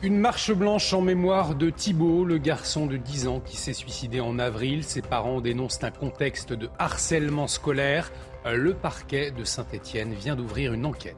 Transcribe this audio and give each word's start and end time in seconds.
Une 0.00 0.16
marche 0.16 0.52
blanche 0.52 0.92
en 0.92 1.00
mémoire 1.00 1.56
de 1.56 1.70
Thibault, 1.70 2.24
le 2.24 2.38
garçon 2.38 2.86
de 2.86 2.96
10 2.96 3.26
ans 3.26 3.40
qui 3.40 3.56
s'est 3.56 3.72
suicidé 3.72 4.20
en 4.20 4.38
avril. 4.38 4.84
Ses 4.84 5.02
parents 5.02 5.40
dénoncent 5.40 5.82
un 5.82 5.90
contexte 5.90 6.52
de 6.52 6.68
harcèlement 6.78 7.48
scolaire. 7.48 8.12
Le 8.44 8.74
parquet 8.74 9.32
de 9.32 9.42
Saint-Étienne 9.42 10.14
vient 10.14 10.36
d'ouvrir 10.36 10.72
une 10.72 10.86
enquête. 10.86 11.16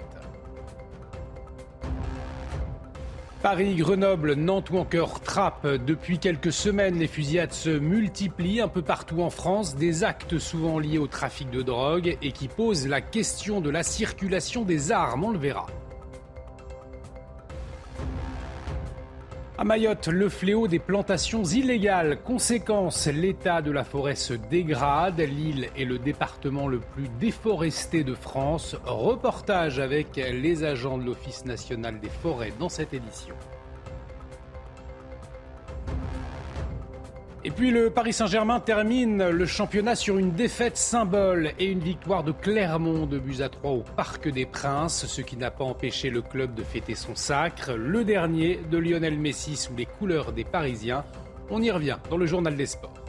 Paris, 3.43 3.75
Grenoble, 3.75 4.33
Nantes 4.33 4.71
ou 4.71 4.79
encore 4.79 5.21
Trappes. 5.21 5.67
Depuis 5.87 6.19
quelques 6.19 6.53
semaines, 6.53 6.99
les 6.99 7.07
fusillades 7.07 7.53
se 7.53 7.69
multiplient 7.69 8.63
un 8.63 8.69
peu 8.69 8.81
partout 8.81 9.21
en 9.21 9.29
France. 9.29 9.77
Des 9.77 10.05
actes 10.05 10.39
souvent 10.39 10.79
liés 10.79 10.97
au 10.97 11.07
trafic 11.07 11.51
de 11.51 11.61
drogue 11.61 12.17
et 12.23 12.33
qui 12.33 12.49
posent 12.49 12.89
la 12.89 13.03
question 13.03 13.61
de 13.61 13.69
la 13.69 13.83
circulation 13.83 14.63
des 14.63 14.91
armes. 14.91 15.25
On 15.25 15.31
le 15.33 15.39
verra. 15.39 15.67
À 19.61 19.65
Mayotte, 19.65 20.07
le 20.07 20.31
fléau 20.31 20.69
des 20.69 20.79
plantations 20.79 21.45
illégales. 21.45 22.23
Conséquence, 22.23 23.07
l'état 23.09 23.61
de 23.61 23.71
la 23.71 23.85
forêt 23.85 24.15
se 24.15 24.33
dégrade. 24.33 25.21
L'île 25.21 25.69
est 25.77 25.85
le 25.85 25.99
département 25.99 26.67
le 26.67 26.81
plus 26.81 27.11
déforesté 27.21 28.03
de 28.03 28.15
France. 28.15 28.75
Reportage 28.87 29.79
avec 29.79 30.17
les 30.17 30.65
agents 30.65 30.97
de 30.97 31.05
l'Office 31.05 31.45
national 31.45 32.01
des 32.01 32.09
forêts 32.09 32.55
dans 32.59 32.71
cette 32.71 32.95
édition. 32.95 33.35
Et 37.43 37.51
puis 37.51 37.71
le 37.71 37.89
Paris 37.89 38.13
Saint-Germain 38.13 38.61
termine 38.61 39.31
le 39.31 39.47
championnat 39.47 39.95
sur 39.95 40.19
une 40.19 40.33
défaite 40.33 40.77
symbole 40.77 41.53
et 41.59 41.65
une 41.65 41.79
victoire 41.79 42.23
de 42.23 42.33
Clermont 42.33 43.07
de 43.07 43.19
buts 43.19 43.41
à 43.41 43.49
3 43.49 43.71
au 43.71 43.83
Parc 43.97 44.29
des 44.29 44.45
Princes, 44.45 45.07
ce 45.07 45.23
qui 45.23 45.39
n'a 45.39 45.51
pas 45.51 45.65
empêché 45.65 46.11
le 46.11 46.21
club 46.21 46.55
de 46.55 46.63
fêter 46.63 46.95
son 46.95 47.15
sacre. 47.15 47.73
Le 47.73 48.05
dernier 48.05 48.61
de 48.71 48.77
Lionel 48.77 49.19
Messi 49.19 49.57
sous 49.57 49.75
les 49.75 49.87
couleurs 49.87 50.33
des 50.33 50.45
Parisiens. 50.45 51.03
On 51.49 51.63
y 51.63 51.71
revient 51.71 51.97
dans 52.11 52.19
le 52.19 52.27
journal 52.27 52.57
des 52.57 52.67
sports. 52.67 53.00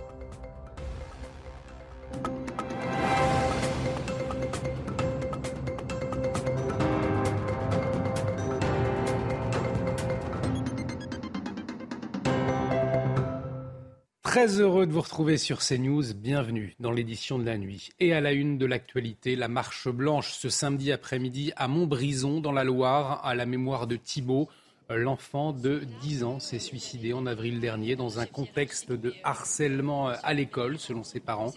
Très 14.32 14.62
heureux 14.62 14.88
de 14.88 14.94
vous 14.94 15.02
retrouver 15.02 15.38
sur 15.38 15.60
CNews. 15.60 16.14
Bienvenue 16.16 16.74
dans 16.80 16.92
l'édition 16.92 17.38
de 17.38 17.44
la 17.44 17.58
nuit. 17.58 17.90
Et 18.00 18.14
à 18.14 18.22
la 18.22 18.32
une 18.32 18.58
de 18.58 18.66
l'actualité, 18.66 19.36
la 19.36 19.50
marche 19.50 19.90
blanche 19.90 20.32
ce 20.32 20.48
samedi 20.48 20.94
après-midi 20.94 21.52
à 21.58 21.68
Montbrison, 21.68 22.40
dans 22.40 22.54
la 22.54 22.64
Loire, 22.64 23.26
à 23.26 23.36
la 23.36 23.46
mémoire 23.46 23.88
de 23.88 23.98
Thibault. 23.98 24.48
L'enfant 24.90 25.52
de 25.52 25.82
10 26.00 26.24
ans 26.24 26.40
s'est 26.40 26.60
suicidé 26.60 27.12
en 27.12 27.26
avril 27.26 27.60
dernier 27.60 27.98
dans 27.98 28.22
un 28.22 28.26
contexte 28.26 28.94
de 28.94 29.14
harcèlement 29.26 30.08
à 30.08 30.34
l'école, 30.34 30.80
selon 30.80 31.04
ses 31.04 31.20
parents. 31.20 31.54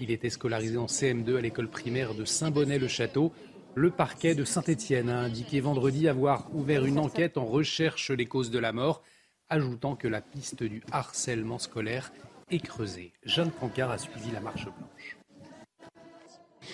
Il 0.00 0.12
était 0.12 0.30
scolarisé 0.30 0.76
en 0.76 0.86
CM2 0.86 1.38
à 1.38 1.40
l'école 1.40 1.70
primaire 1.70 2.14
de 2.14 2.24
Saint-Bonnet-le-Château. 2.24 3.32
Le 3.74 3.90
parquet 3.90 4.36
de 4.36 4.44
Saint-Étienne 4.44 5.08
a 5.08 5.18
indiqué 5.18 5.58
vendredi 5.58 6.06
avoir 6.06 6.54
ouvert 6.54 6.84
une 6.84 7.00
enquête 7.00 7.36
en 7.36 7.46
recherche 7.46 8.12
des 8.12 8.26
causes 8.26 8.52
de 8.52 8.60
la 8.60 8.72
mort 8.72 9.02
ajoutant 9.52 9.96
que 9.96 10.08
la 10.08 10.22
piste 10.22 10.62
du 10.62 10.82
harcèlement 10.92 11.58
scolaire 11.58 12.10
est 12.50 12.58
creusée. 12.58 13.12
Jeanne 13.24 13.50
Cancard 13.50 13.90
a 13.90 13.98
suivi 13.98 14.30
la 14.32 14.40
marche 14.40 14.64
blanche. 14.64 15.18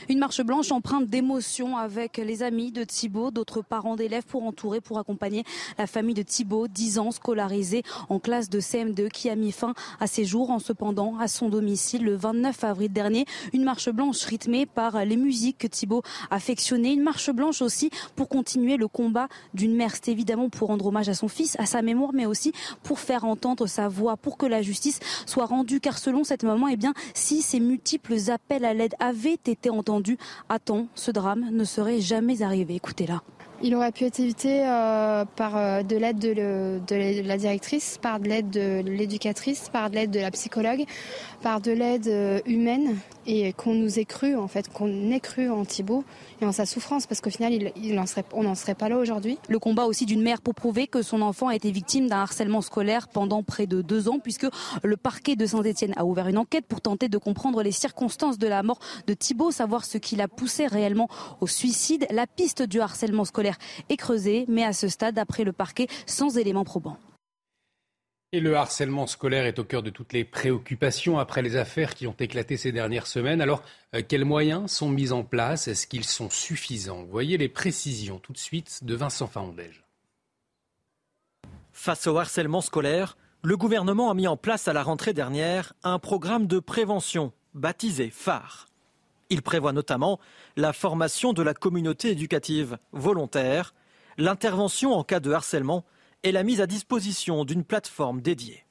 Une 0.09 0.19
marche 0.19 0.41
blanche 0.43 0.73
empreinte 0.73 1.07
d'émotion 1.07 1.77
avec 1.77 2.17
les 2.19 2.43
amis 2.43 2.73
de 2.73 2.85
Thibault, 2.85 3.31
d'autres 3.31 3.63
parents 3.63 3.97
d'élèves 3.97 4.25
pour 4.25 4.45
entourer, 4.45 4.81
pour 4.81 4.99
accompagner 4.99 5.45
la 5.77 5.87
famille 5.87 6.15
de 6.15 6.23
Thibault, 6.23 6.69
10 6.69 6.99
ans, 6.99 7.11
scolarisée 7.11 7.83
en 8.09 8.19
classe 8.19 8.49
de 8.49 8.61
CM2, 8.61 9.09
qui 9.09 9.29
a 9.29 9.37
mis 9.37 9.53
fin 9.53 9.75
à 10.01 10.07
ses 10.07 10.25
jours 10.25 10.51
en 10.51 10.59
se 10.59 10.73
pendant 10.73 11.19
à 11.19 11.29
son 11.29 11.49
domicile 11.49 12.05
le 12.05 12.17
29 12.17 12.65
avril 12.65 12.93
dernier. 12.93 13.27
Une 13.53 13.65
marche 13.65 13.91
blanche 13.91 14.25
rythmée 14.25 14.67
par 14.67 15.05
les 15.05 15.17
musiques 15.17 15.59
que 15.59 15.67
Thibault 15.67 16.03
affectionnait. 16.31 16.93
Une 16.95 17.03
marche 17.03 17.31
blanche 17.31 17.61
aussi 17.63 17.91
pour 18.17 18.29
continuer 18.29 18.77
le 18.77 18.89
combat 18.89 19.29
d'une 19.55 19.75
mère. 19.75 19.95
C'est 19.95 20.13
évidemment 20.13 20.49
pour 20.49 20.69
rendre 20.69 20.87
hommage 20.87 21.09
à 21.09 21.15
son 21.15 21.29
fils, 21.29 21.57
à 21.59 21.67
sa 21.67 21.83
mémoire, 21.83 22.13
mais 22.15 22.27
aussi 22.27 22.53
pour 22.83 23.01
faire 23.01 23.25
entendre 23.25 23.67
sa 23.67 23.89
voix, 23.89 24.17
pour 24.17 24.39
que 24.39 24.47
la 24.47 24.63
justice 24.63 25.01
soit 25.27 25.47
rendue. 25.47 25.81
Car 25.81 25.99
selon 25.99 26.25
cette 26.25 26.45
maman, 26.45 26.69
eh 26.69 26.77
bien, 26.77 26.95
si 27.15 27.43
ces 27.43 27.61
multiples 27.61 28.31
appels 28.31 28.65
à 28.65 28.75
l'aide 28.75 28.95
avaient 29.01 29.35
été 29.35 29.71
entendu 29.89 30.19
ce 30.95 31.11
drame 31.11 31.49
ne 31.51 31.65
serait 31.65 32.01
jamais 32.01 32.43
arrivé. 32.43 32.75
Écoutez-la. 32.75 33.23
Il 33.61 33.75
aurait 33.75 33.91
pu 33.91 34.05
être 34.05 34.21
évité 34.21 34.63
euh, 34.65 35.25
par 35.25 35.57
euh, 35.57 35.83
de 35.83 35.97
l'aide 35.97 36.19
de, 36.19 37.27
la 37.27 37.37
directrice, 37.37 37.99
par 38.01 38.21
de 38.21 38.29
l'aide 38.29 38.51
de 38.51 38.83
l'éducatrice, 38.87 39.69
par 39.69 39.91
de 39.91 39.97
l'aide 39.97 40.13
de 40.13 40.21
la 40.21 40.31
psychologue, 40.31 40.85
par 41.43 41.61
de 41.61 41.73
l'aide 41.73 42.07
euh, 42.07 42.41
humaine 42.47 42.97
et 43.27 43.53
qu'on 43.53 43.75
nous 43.75 43.99
ait 43.99 44.05
cru 44.05 44.37
en 44.37 44.47
fait, 44.47 44.73
qu'on 44.73 45.11
ait 45.11 45.21
cru 45.21 45.51
en 45.51 45.65
Thibault 45.65 46.05
et 46.41 46.47
en 46.47 46.53
sa 46.53 46.67
souffrance 46.67 47.07
parce 47.07 47.21
qu'au 47.21 47.31
final 47.31 47.73
on 48.33 48.43
n'en 48.45 48.55
serait 48.55 48.75
pas 48.75 48.89
là 48.89 48.97
aujourd'hui. 48.97 49.39
Le 49.49 49.59
combat 49.59 49.85
aussi 49.85 50.07
d'une 50.07 50.23
mère 50.23 50.41
pour 50.41 50.55
prouver 50.55 50.87
que 50.87 51.03
son 51.03 51.21
enfant 51.21 51.49
a 51.49 51.57
été 51.57 51.71
victime 51.73 52.07
d'un 52.07 52.21
harcèlement 52.21 52.63
scolaire 52.63 53.09
pendant 53.09 53.43
près 53.43 53.67
de 53.67 53.83
deux 53.83 54.09
ans 54.09 54.19
puisque 54.19 54.47
le 54.83 54.97
parquet 54.97 55.37
de 55.37 55.45
Saint-Etienne 55.45 55.95
a 55.97 56.05
ouvert 56.07 56.29
une 56.29 56.39
enquête 56.39 56.65
pour 56.67 56.81
tenter 56.81 57.09
de 57.09 57.19
comprendre 57.19 57.63
les 57.63 57.73
circonstances 57.73 58.39
de 58.39 58.47
la 58.47 58.63
mort 58.63 58.79
de 59.07 59.15
Thibault, 59.15 59.51
savoir 59.51 59.85
ce 59.85 59.99
qui 59.99 60.15
l'a 60.17 60.29
poussé 60.29 60.67
réellement 60.67 61.09
au 61.41 61.47
suicide. 61.47 62.07
La 62.11 62.27
piste 62.27 62.63
du 62.63 62.81
harcèlement 62.81 63.25
scolaire 63.25 63.48
est 63.89 63.97
creusée 63.97 64.45
mais 64.49 64.65
à 64.65 64.73
ce 64.73 64.89
stade, 64.89 65.15
d'après 65.15 65.45
le 65.45 65.53
parquet, 65.53 65.87
sans 66.07 66.39
éléments 66.39 66.65
probants. 66.65 66.99
Et 68.33 68.41
le 68.41 68.57
harcèlement 68.57 69.07
scolaire 69.07 69.47
est 69.47 69.59
au 69.59 69.65
cœur 69.65 69.83
de 69.83 69.89
toutes 69.89 70.13
les 70.13 70.25
préoccupations 70.25 71.19
après 71.19 71.41
les 71.41 71.57
affaires 71.57 71.95
qui 71.95 72.07
ont 72.07 72.17
éclaté 72.19 72.59
ces 72.59 72.73
dernières 72.73 73.07
semaines. 73.07 73.41
Alors, 73.41 73.63
euh, 73.95 74.03
quels 74.07 74.27
moyens 74.27 74.71
sont 74.71 74.91
mis 74.91 75.13
en 75.13 75.25
place? 75.25 75.67
Est-ce 75.67 75.87
qu'ils 75.87 76.05
sont 76.05 76.29
suffisants? 76.29 77.05
Voyez 77.05 77.39
les 77.39 77.49
précisions 77.49 78.19
tout 78.19 78.35
de 78.35 78.39
suite 78.39 78.85
de 78.85 78.95
Vincent 78.95 79.29
Faondège. 79.29 79.83
Face 81.73 82.07
au 82.07 82.19
harcèlement 82.19 82.61
scolaire, 82.61 83.17
le 83.43 83.57
gouvernement 83.57 84.11
a 84.11 84.15
mis 84.15 84.27
en 84.27 84.37
place 84.37 84.69
à 84.69 84.75
la 84.75 84.83
rentrée 84.83 85.15
dernière 85.15 85.73
un 85.83 85.99
programme 85.99 86.47
de 86.47 86.59
prévention 86.59 87.33
baptisé 87.55 88.11
phare. 88.11 88.69
Il 89.31 89.43
prévoit 89.43 89.73
notamment 89.73 90.19
la 90.57 90.73
formation 90.73 91.33
de 91.33 91.43
la 91.43 91.55
communauté 91.55 92.11
éducative 92.11 92.79
volontaire, 92.93 93.75
l'intervention 94.17 94.93
en 94.95 95.05
cas 95.05 95.21
de 95.21 95.31
harcèlement 95.33 95.85
et 96.23 96.33
la 96.33 96.43
mise 96.43 96.61
à 96.61 96.67
disposition 96.67 97.45
d'une 97.45 97.65
plateforme 97.65 98.21
dédiée. 98.21 98.65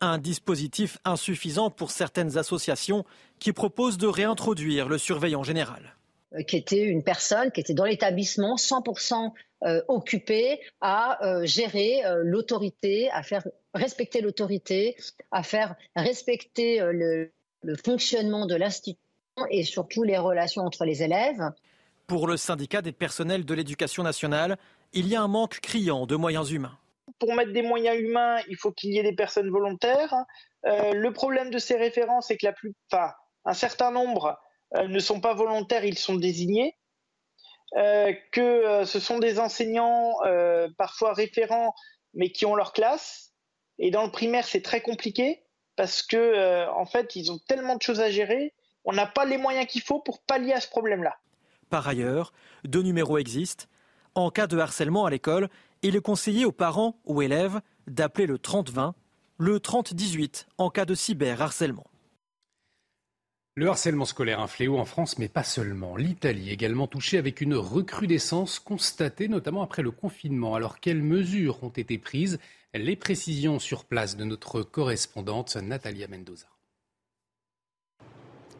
Un 0.00 0.18
dispositif 0.18 0.98
insuffisant 1.04 1.70
pour 1.70 1.90
certaines 1.90 2.36
associations 2.38 3.04
qui 3.38 3.52
proposent 3.52 3.98
de 3.98 4.06
réintroduire 4.06 4.88
le 4.88 4.98
surveillant 4.98 5.42
général. 5.42 5.96
Euh, 6.34 6.42
qui 6.42 6.56
était 6.56 6.82
une 6.82 7.02
personne 7.02 7.50
qui 7.52 7.60
était 7.60 7.74
dans 7.74 7.84
l'établissement 7.84 8.56
100% 8.56 9.32
euh, 9.64 9.82
occupée 9.88 10.60
à 10.80 11.24
euh, 11.24 11.46
gérer 11.46 12.02
l'autorité, 12.22 13.10
à 13.10 13.22
faire 13.22 13.46
respecter 13.74 14.20
l'autorité, 14.20 14.96
à 15.30 15.42
faire 15.42 15.76
respecter 15.94 16.80
le, 16.80 17.32
fonctionnement 17.84 18.46
de 18.46 18.54
l'institution 18.54 19.05
et 19.50 19.64
surtout 19.64 20.02
les 20.02 20.18
relations 20.18 20.62
entre 20.62 20.84
les 20.84 21.02
élèves. 21.02 21.50
Pour 22.06 22.26
le 22.26 22.36
syndicat 22.36 22.82
des 22.82 22.92
personnels 22.92 23.44
de 23.44 23.54
l'éducation 23.54 24.02
nationale, 24.02 24.56
il 24.92 25.08
y 25.08 25.16
a 25.16 25.22
un 25.22 25.28
manque 25.28 25.60
criant 25.60 26.06
de 26.06 26.16
moyens 26.16 26.50
humains. 26.50 26.78
Pour 27.18 27.34
mettre 27.34 27.52
des 27.52 27.62
moyens 27.62 27.98
humains, 27.98 28.38
il 28.48 28.56
faut 28.56 28.72
qu'il 28.72 28.92
y 28.92 28.98
ait 28.98 29.02
des 29.02 29.14
personnes 29.14 29.50
volontaires. 29.50 30.14
Euh, 30.66 30.92
le 30.92 31.12
problème 31.12 31.50
de 31.50 31.58
ces 31.58 31.76
référents, 31.76 32.20
c'est 32.20 32.36
que 32.36 32.46
la 32.46 32.52
plupart, 32.52 33.14
un 33.44 33.54
certain 33.54 33.90
nombre 33.90 34.38
euh, 34.76 34.88
ne 34.88 34.98
sont 34.98 35.20
pas 35.20 35.34
volontaires, 35.34 35.84
ils 35.84 35.98
sont 35.98 36.16
désignés. 36.16 36.76
Euh, 37.76 38.12
que 38.30 38.84
ce 38.84 39.00
sont 39.00 39.18
des 39.18 39.40
enseignants 39.40 40.14
parfois 40.78 41.12
référents, 41.12 41.74
mais 42.14 42.30
qui 42.30 42.46
ont 42.46 42.54
leur 42.54 42.72
classe. 42.72 43.32
Et 43.78 43.90
dans 43.90 44.04
le 44.04 44.10
primaire, 44.10 44.46
c'est 44.46 44.62
très 44.62 44.80
compliqué 44.80 45.42
parce 45.74 46.02
que 46.02 46.68
en 46.70 46.86
fait, 46.86 47.16
ils 47.16 47.32
ont 47.32 47.38
tellement 47.48 47.76
de 47.76 47.82
choses 47.82 48.00
à 48.00 48.10
gérer. 48.10 48.54
On 48.86 48.92
n'a 48.92 49.06
pas 49.06 49.24
les 49.24 49.36
moyens 49.36 49.66
qu'il 49.66 49.82
faut 49.82 50.00
pour 50.00 50.20
pallier 50.20 50.54
à 50.54 50.60
ce 50.60 50.68
problème-là. 50.68 51.18
Par 51.68 51.86
ailleurs, 51.86 52.32
deux 52.64 52.82
numéros 52.82 53.18
existent 53.18 53.66
en 54.16 54.30
cas 54.30 54.46
de 54.46 54.56
harcèlement 54.56 55.04
à 55.04 55.10
l'école, 55.10 55.50
il 55.82 55.94
est 55.94 56.00
conseillé 56.00 56.46
aux 56.46 56.52
parents 56.52 56.98
ou 57.04 57.20
élèves 57.20 57.60
d'appeler 57.86 58.26
le 58.26 58.38
30-20, 58.38 58.94
le 59.36 59.58
30-18 59.58 60.46
en 60.56 60.70
cas 60.70 60.86
de 60.86 60.94
cyberharcèlement. 60.94 61.86
Le 63.56 63.68
harcèlement 63.68 64.06
scolaire, 64.06 64.40
un 64.40 64.46
fléau 64.46 64.78
en 64.78 64.86
France, 64.86 65.18
mais 65.18 65.28
pas 65.28 65.44
seulement. 65.44 65.96
L'Italie 65.96 66.50
également 66.50 66.86
touchée 66.86 67.18
avec 67.18 67.42
une 67.42 67.54
recrudescence 67.54 68.58
constatée 68.58 69.28
notamment 69.28 69.62
après 69.62 69.82
le 69.82 69.90
confinement. 69.90 70.54
Alors 70.54 70.80
quelles 70.80 71.02
mesures 71.02 71.62
ont 71.62 71.68
été 71.70 71.98
prises? 71.98 72.38
Les 72.74 72.96
précisions 72.96 73.58
sur 73.58 73.84
place 73.84 74.16
de 74.16 74.24
notre 74.24 74.62
correspondante 74.62 75.56
Natalia 75.56 76.08
Mendoza. 76.08 76.46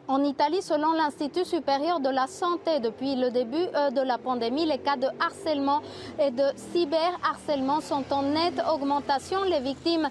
En 0.09 0.23
Italie, 0.23 0.61
selon 0.61 0.93
l'Institut 0.93 1.43
supérieur 1.43 1.99
de 1.99 2.07
la 2.07 2.27
santé, 2.27 2.79
depuis 2.79 3.17
le 3.17 3.29
début 3.29 3.57
euh, 3.75 3.89
de 3.89 3.99
la 3.99 4.17
pandémie, 4.17 4.65
les 4.65 4.77
cas 4.77 4.95
de 4.95 5.07
harcèlement 5.19 5.81
et 6.17 6.31
de 6.31 6.45
cyberharcèlement 6.71 7.81
sont 7.81 8.05
en 8.11 8.21
nette 8.21 8.61
augmentation. 8.71 9.43
Les 9.43 9.59
victimes 9.59 10.07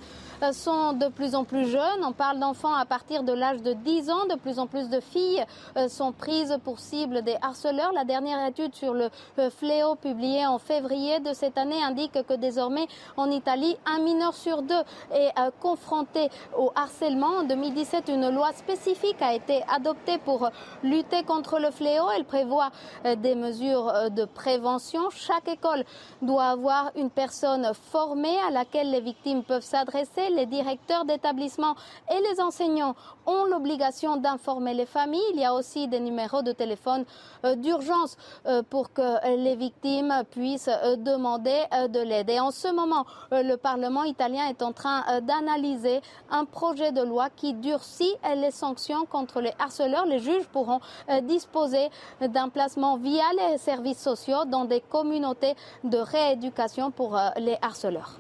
sont 0.53 0.93
de 0.93 1.09
plus 1.09 1.35
en 1.35 1.45
plus 1.45 1.69
jeunes. 1.69 2.05
On 2.05 2.13
parle 2.13 2.39
d'enfants 2.39 2.75
à 2.75 2.85
partir 2.85 3.23
de 3.23 3.33
l'âge 3.33 3.63
de 3.63 3.73
10 3.73 4.11
ans. 4.11 4.27
De 4.29 4.37
plus 4.37 4.59
en 4.59 4.67
plus 4.67 4.89
de 4.89 5.01
filles 5.01 5.45
euh, 5.77 5.89
sont 5.89 6.13
prises 6.13 6.57
pour 6.65 6.79
cible 6.79 7.23
des 7.23 7.37
harceleurs. 7.43 7.93
La 7.93 8.05
dernière 8.05 8.47
étude 8.47 8.75
sur 8.75 8.95
le 8.95 9.11
euh, 9.39 9.51
fléau 9.51 9.95
publiée 9.95 10.47
en 10.47 10.59
février 10.59 11.21
de 11.21 11.33
cette 11.33 11.59
année 11.59 11.83
indique 11.83 12.23
que 12.27 12.35
désormais 12.35 12.87
en 13.17 13.31
Italie, 13.31 13.77
un 13.87 14.01
mineur 14.01 14.35
sur 14.35 14.63
deux 14.63 14.75
est 15.13 15.33
confronté 15.61 16.29
au 16.57 16.73
harcèlement. 16.75 17.39
En 17.41 17.43
2017, 17.45 18.09
une 18.09 18.31
loi 18.31 18.53
spécifique 18.53 19.21
a 19.21 19.35
été 19.35 19.63
adoptée 19.69 20.19
pour 20.19 20.51
lutter 20.83 21.23
contre 21.23 21.59
le 21.59 21.71
fléau. 21.71 22.05
Elle 22.17 22.25
prévoit 22.25 22.71
des 23.05 23.35
mesures 23.35 24.11
de 24.11 24.25
prévention. 24.25 25.11
Chaque 25.11 25.49
école 25.49 25.85
doit 26.23 26.45
avoir 26.45 26.91
une 26.97 27.11
personne 27.11 27.71
formée 27.91 28.39
à 28.47 28.51
laquelle 28.51 28.91
les 28.91 29.01
victimes 29.01 29.43
peuvent 29.43 29.63
s'adresser 29.63 30.26
les 30.31 30.47
directeurs 30.47 31.05
d'établissement 31.05 31.75
et 32.11 32.21
les 32.21 32.41
enseignants 32.41 32.95
ont 33.27 33.45
l'obligation 33.45 34.17
d'informer 34.17 34.75
les 34.75 34.87
familles. 34.87 35.23
Il 35.35 35.41
y 35.41 35.45
a 35.45 35.55
aussi 35.55 35.89
des 35.89 36.01
numéros 36.01 36.43
de 36.43 36.53
téléphone 36.53 37.05
euh, 37.45 37.55
d'urgence 37.57 38.17
euh, 38.47 38.63
pour 38.63 38.93
que 38.93 39.37
les 39.37 39.57
victimes 39.57 40.23
puissent 40.31 40.69
euh, 40.69 40.97
demander 40.97 41.65
de 41.89 42.01
l'aide. 42.01 42.31
Et 42.31 42.41
en 42.41 42.51
ce 42.51 42.69
moment, 42.69 43.05
le 43.31 43.57
Parlement 43.57 44.05
italien 44.05 44.47
est 44.49 44.63
en 44.63 44.73
train 44.73 45.21
d'analyser 45.21 46.01
un 46.31 46.45
projet 46.45 46.93
de 46.93 47.03
loi 47.03 47.29
qui 47.35 47.55
durcit 47.55 48.15
les 48.37 48.51
sanctions 48.51 49.07
contre 49.07 49.41
les 49.41 49.53
harceleurs. 49.59 50.07
Les 50.07 50.19
juges 50.19 50.47
pourront 50.49 50.81
disposer 51.23 51.89
d'un 52.21 52.49
placement 52.49 52.97
via 52.97 53.25
les 53.37 53.59
services 53.59 54.01
sociaux 54.01 54.45
dans 54.47 54.65
des 54.65 54.81
communautés 54.81 55.55
de 55.85 55.99
rééducation 55.99 56.91
pour 56.91 57.19
les 57.37 57.57
harceleurs. 57.63 58.19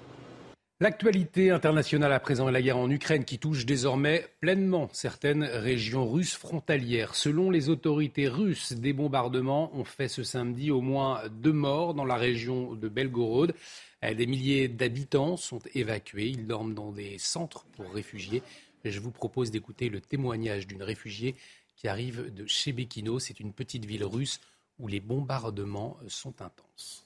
L'actualité 0.78 1.50
internationale 1.50 2.12
à 2.12 2.20
présent 2.20 2.50
est 2.50 2.52
la 2.52 2.60
guerre 2.60 2.76
en 2.76 2.90
Ukraine 2.90 3.24
qui 3.24 3.38
touche 3.38 3.64
désormais 3.64 4.26
pleinement 4.40 4.90
certaines 4.92 5.44
régions 5.44 6.06
russes 6.06 6.34
frontalières. 6.34 7.14
Selon 7.14 7.50
les 7.50 7.70
autorités 7.70 8.28
russes, 8.28 8.74
des 8.74 8.92
bombardements 8.92 9.74
ont 9.74 9.86
fait 9.86 10.08
ce 10.08 10.22
samedi 10.22 10.70
au 10.70 10.82
moins 10.82 11.22
deux 11.30 11.54
morts 11.54 11.94
dans 11.94 12.04
la 12.04 12.16
région 12.16 12.74
de 12.74 12.88
Belgorod. 12.90 13.54
Des 14.02 14.26
milliers 14.26 14.68
d'habitants 14.68 15.38
sont 15.38 15.60
évacués. 15.74 16.28
Ils 16.28 16.46
dorment 16.46 16.74
dans 16.74 16.92
des 16.92 17.16
centres 17.16 17.64
pour 17.72 17.90
réfugiés. 17.94 18.42
Je 18.84 19.00
vous 19.00 19.12
propose 19.12 19.50
d'écouter 19.50 19.88
le 19.88 20.02
témoignage 20.02 20.66
d'une 20.66 20.82
réfugiée 20.82 21.36
qui 21.74 21.88
arrive 21.88 22.34
de 22.34 22.46
Chebekino. 22.46 23.18
C'est 23.18 23.40
une 23.40 23.54
petite 23.54 23.86
ville 23.86 24.04
russe 24.04 24.40
où 24.78 24.88
les 24.88 25.00
bombardements 25.00 25.96
sont 26.06 26.42
intenses. 26.42 27.05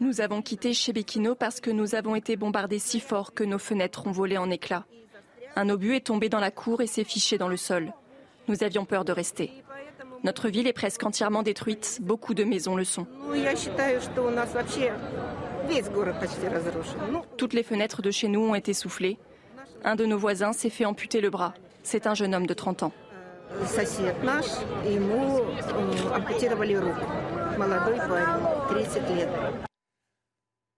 Nous 0.00 0.20
avons 0.20 0.42
quitté 0.42 0.72
Shebekino 0.72 1.34
parce 1.34 1.60
que 1.60 1.70
nous 1.70 1.94
avons 1.94 2.14
été 2.16 2.36
bombardés 2.36 2.78
si 2.78 2.98
fort 2.98 3.34
que 3.34 3.44
nos 3.44 3.58
fenêtres 3.58 4.06
ont 4.06 4.10
volé 4.10 4.38
en 4.38 4.50
éclats. 4.50 4.86
Un 5.54 5.68
obus 5.68 5.94
est 5.94 6.06
tombé 6.06 6.28
dans 6.28 6.40
la 6.40 6.50
cour 6.50 6.80
et 6.80 6.86
s'est 6.86 7.04
fiché 7.04 7.36
dans 7.36 7.48
le 7.48 7.58
sol. 7.58 7.92
Nous 8.48 8.64
avions 8.64 8.84
peur 8.84 9.04
de 9.04 9.12
rester. 9.12 9.52
Notre 10.24 10.48
ville 10.48 10.66
est 10.66 10.72
presque 10.72 11.04
entièrement 11.04 11.42
détruite, 11.42 11.98
beaucoup 12.00 12.34
de 12.34 12.44
maisons 12.44 12.74
le 12.74 12.84
sont. 12.84 13.06
Toutes 17.36 17.52
les 17.52 17.62
fenêtres 17.62 18.02
de 18.02 18.10
chez 18.10 18.28
nous 18.28 18.40
ont 18.40 18.54
été 18.54 18.72
soufflées. 18.72 19.18
Un 19.84 19.94
de 19.94 20.06
nos 20.06 20.18
voisins 20.18 20.52
s'est 20.52 20.70
fait 20.70 20.84
amputer 20.84 21.20
le 21.20 21.30
bras. 21.30 21.54
C'est 21.82 22.06
un 22.06 22.14
jeune 22.14 22.34
homme 22.34 22.46
de 22.46 22.54
30 22.54 22.82
ans. 22.82 22.92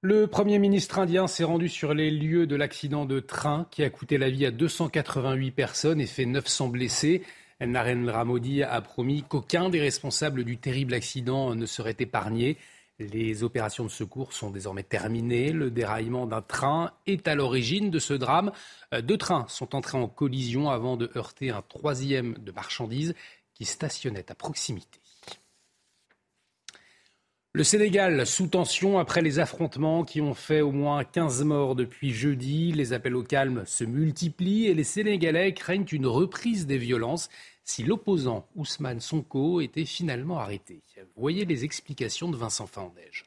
Le 0.00 0.26
Premier 0.26 0.58
ministre 0.58 0.98
indien 0.98 1.26
s'est 1.26 1.44
rendu 1.44 1.68
sur 1.68 1.94
les 1.94 2.10
lieux 2.10 2.46
de 2.46 2.56
l'accident 2.56 3.04
de 3.04 3.20
train 3.20 3.68
qui 3.70 3.84
a 3.84 3.90
coûté 3.90 4.18
la 4.18 4.30
vie 4.30 4.46
à 4.46 4.50
288 4.50 5.50
personnes 5.52 6.00
et 6.00 6.06
fait 6.06 6.26
900 6.26 6.68
blessés. 6.68 7.22
Narendra 7.60 8.24
Modi 8.24 8.62
a 8.62 8.80
promis 8.80 9.22
qu'aucun 9.22 9.68
des 9.68 9.80
responsables 9.80 10.42
du 10.42 10.58
terrible 10.58 10.94
accident 10.94 11.54
ne 11.54 11.66
serait 11.66 11.96
épargné. 11.98 12.56
Les 12.98 13.42
opérations 13.42 13.84
de 13.84 13.90
secours 13.90 14.32
sont 14.32 14.50
désormais 14.50 14.82
terminées. 14.82 15.52
Le 15.52 15.70
déraillement 15.70 16.26
d'un 16.26 16.42
train 16.42 16.92
est 17.06 17.26
à 17.26 17.34
l'origine 17.34 17.90
de 17.90 17.98
ce 17.98 18.14
drame. 18.14 18.52
Euh, 18.94 19.02
deux 19.02 19.18
trains 19.18 19.46
sont 19.48 19.74
entrés 19.74 19.98
en 19.98 20.08
collision 20.08 20.70
avant 20.70 20.96
de 20.96 21.10
heurter 21.16 21.50
un 21.50 21.62
troisième 21.62 22.34
de 22.38 22.52
marchandises 22.52 23.14
qui 23.54 23.64
stationnait 23.64 24.30
à 24.30 24.34
proximité. 24.34 25.01
Le 27.54 27.64
Sénégal 27.64 28.26
sous 28.26 28.46
tension 28.46 28.98
après 28.98 29.20
les 29.20 29.38
affrontements 29.38 30.04
qui 30.04 30.22
ont 30.22 30.32
fait 30.32 30.62
au 30.62 30.72
moins 30.72 31.04
15 31.04 31.44
morts 31.44 31.74
depuis 31.74 32.10
jeudi. 32.10 32.72
Les 32.72 32.94
appels 32.94 33.14
au 33.14 33.22
calme 33.22 33.64
se 33.66 33.84
multiplient 33.84 34.68
et 34.68 34.74
les 34.74 34.84
Sénégalais 34.84 35.52
craignent 35.52 35.84
une 35.92 36.06
reprise 36.06 36.66
des 36.66 36.78
violences 36.78 37.28
si 37.62 37.82
l'opposant 37.82 38.46
Ousmane 38.56 39.00
Sonko 39.00 39.60
était 39.60 39.84
finalement 39.84 40.38
arrêté. 40.38 40.80
Voyez 41.14 41.44
les 41.44 41.64
explications 41.64 42.30
de 42.30 42.38
Vincent 42.38 42.66
Fandège. 42.66 43.26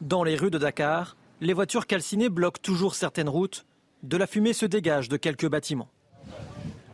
Dans 0.00 0.22
les 0.22 0.36
rues 0.36 0.52
de 0.52 0.58
Dakar, 0.58 1.16
les 1.40 1.52
voitures 1.52 1.88
calcinées 1.88 2.28
bloquent 2.28 2.62
toujours 2.62 2.94
certaines 2.94 3.28
routes. 3.28 3.66
De 4.04 4.16
la 4.16 4.28
fumée 4.28 4.52
se 4.52 4.66
dégage 4.66 5.08
de 5.08 5.16
quelques 5.16 5.48
bâtiments. 5.48 5.90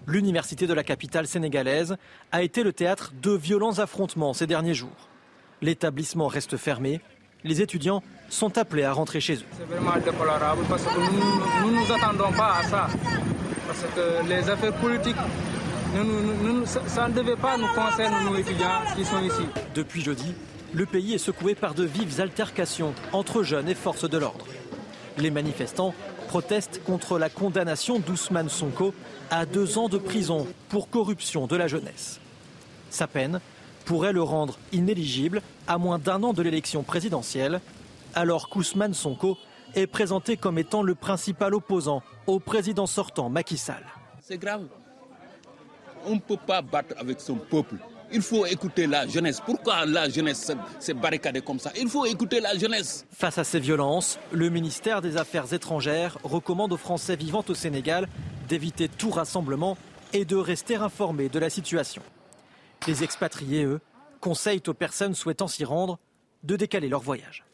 L'université 0.07 0.67
de 0.67 0.75
la 0.75 0.85
capitale 0.85 1.27
sénégalaise 1.27 1.97
a 2.31 2.43
été 2.43 2.63
le 2.63 2.73
théâtre 2.73 3.13
de 3.23 3.31
violents 3.33 3.79
affrontements 3.79 4.35
ces 4.35 4.47
derniers 4.47 4.75
jours. 4.75 5.09
L'établissement 5.63 6.27
reste 6.27 6.57
fermé. 6.57 7.01
Les 7.43 7.63
étudiants 7.63 8.03
sont 8.29 8.59
appelés 8.59 8.85
à 8.85 8.93
rentrer 8.93 9.21
chez 9.21 9.37
eux. 9.37 9.47
C'est 9.57 9.65
vraiment 9.65 9.97
déplorable 9.97 10.63
parce 10.69 10.85
que 10.85 10.99
nous 11.65 11.71
ne 11.71 11.77
nous 11.77 11.93
attendons 11.93 12.33
pas 12.33 12.59
à 12.59 12.63
ça. 12.65 12.89
Parce 13.67 13.85
que 13.95 14.29
les 14.29 14.49
affaires 14.51 14.75
politiques, 14.75 15.17
ça 16.87 17.09
ne 17.09 17.15
devait 17.15 17.37
pas 17.37 17.57
nous 17.57 17.69
concerner, 17.69 18.31
nous 18.31 18.37
étudiants 18.37 18.83
qui 18.95 19.05
sont 19.05 19.23
ici. 19.23 19.47
Depuis 19.75 20.03
jeudi, 20.03 20.35
le 20.75 20.87
pays 20.87 21.15
est 21.15 21.19
secoué 21.19 21.55
par 21.55 21.75
de 21.75 21.85
vives 21.85 22.21
altercations 22.21 22.95
entre 23.13 23.43
jeunes 23.43 23.69
et 23.69 23.75
forces 23.75 24.09
de 24.09 24.19
l'ordre. 24.19 24.47
Les 25.19 25.31
manifestants 25.31 25.95
protestent 26.35 26.83
contre 26.83 27.17
la 27.17 27.31
condamnation 27.31 28.01
d'Ousmane 28.01 28.49
Sonko 28.49 28.93
à 29.31 29.47
deux 29.47 29.79
ans 29.79 29.89
de 29.89 29.99
prison 29.99 30.49
pour 30.69 30.91
corruption 30.91 31.47
de 31.47 31.55
la 31.55 31.69
jeunesse. 31.69 32.19
Sa 32.91 33.07
peine 33.07 33.39
pourrait 33.85 34.13
le 34.13 34.21
rendre 34.21 34.59
inéligible 34.73 35.43
à 35.69 35.79
moins 35.79 36.01
d'un 36.01 36.25
an 36.25 36.33
de 36.33 36.43
l'élection 36.43 36.83
présidentielle, 36.83 37.61
alors 38.17 38.49
qu'Ousmane 38.49 38.95
Sonko 38.95 39.39
est 39.77 39.87
présenté 39.87 40.37
comme 40.37 40.59
étant 40.59 40.83
le 40.83 40.97
principal 40.97 41.55
opposant 41.55 42.03
au 42.27 42.41
président 42.41 42.89
sortant 42.89 43.31
Macky 43.31 43.57
Sall. 43.57 43.85
C'est 44.21 44.39
grave. 44.39 44.65
On 46.05 46.17
ne 46.17 46.21
peut 46.21 46.37
pas 46.37 46.63
battre 46.63 46.97
avec 46.99 47.21
son 47.21 47.37
peuple. 47.37 47.77
Il 48.15 48.23
faut 48.23 48.47
écouter 48.47 48.87
la 48.87 49.09
jeunesse. 49.09 49.41
Pourquoi 49.45 49.85
la 49.87 50.09
jeunesse 50.09 50.53
s'est 50.79 50.95
barricadée 50.95 51.41
comme 51.41 51.59
ça? 51.59 51.73
Il 51.77 51.89
faut 51.89 52.07
écouter 52.07 52.39
la 52.39 52.57
jeunesse. 52.57 53.05
Face 53.11 53.39
à 53.39 53.45
ces 53.45 53.59
violences, 53.59 54.21
le 54.31 54.51
ministère 54.51 55.03
des 55.03 55.17
Affaires 55.17 55.53
étrangères 55.53 56.17
recommande 56.23 56.73
aux 56.73 56.77
Français 56.77 57.17
vivant 57.17 57.45
au 57.49 57.55
Sénégal 57.55 58.07
d'éviter 58.49 58.89
tout 58.89 59.11
rassemblement 59.11 59.77
et 60.13 60.25
de 60.25 60.37
rester 60.37 60.77
informés 60.77 61.29
de 61.29 61.41
la 61.41 61.51
situation. 61.51 62.03
Les 62.87 63.03
expatriés, 63.03 63.65
eux, 63.65 63.81
conseillent 64.21 64.63
aux 64.69 64.75
personnes 64.75 65.15
souhaitant 65.15 65.49
s'y 65.49 65.65
rendre 65.65 65.99
de 66.45 66.55
décaler 66.55 66.89
leur 66.89 67.01
voyage. 67.01 67.45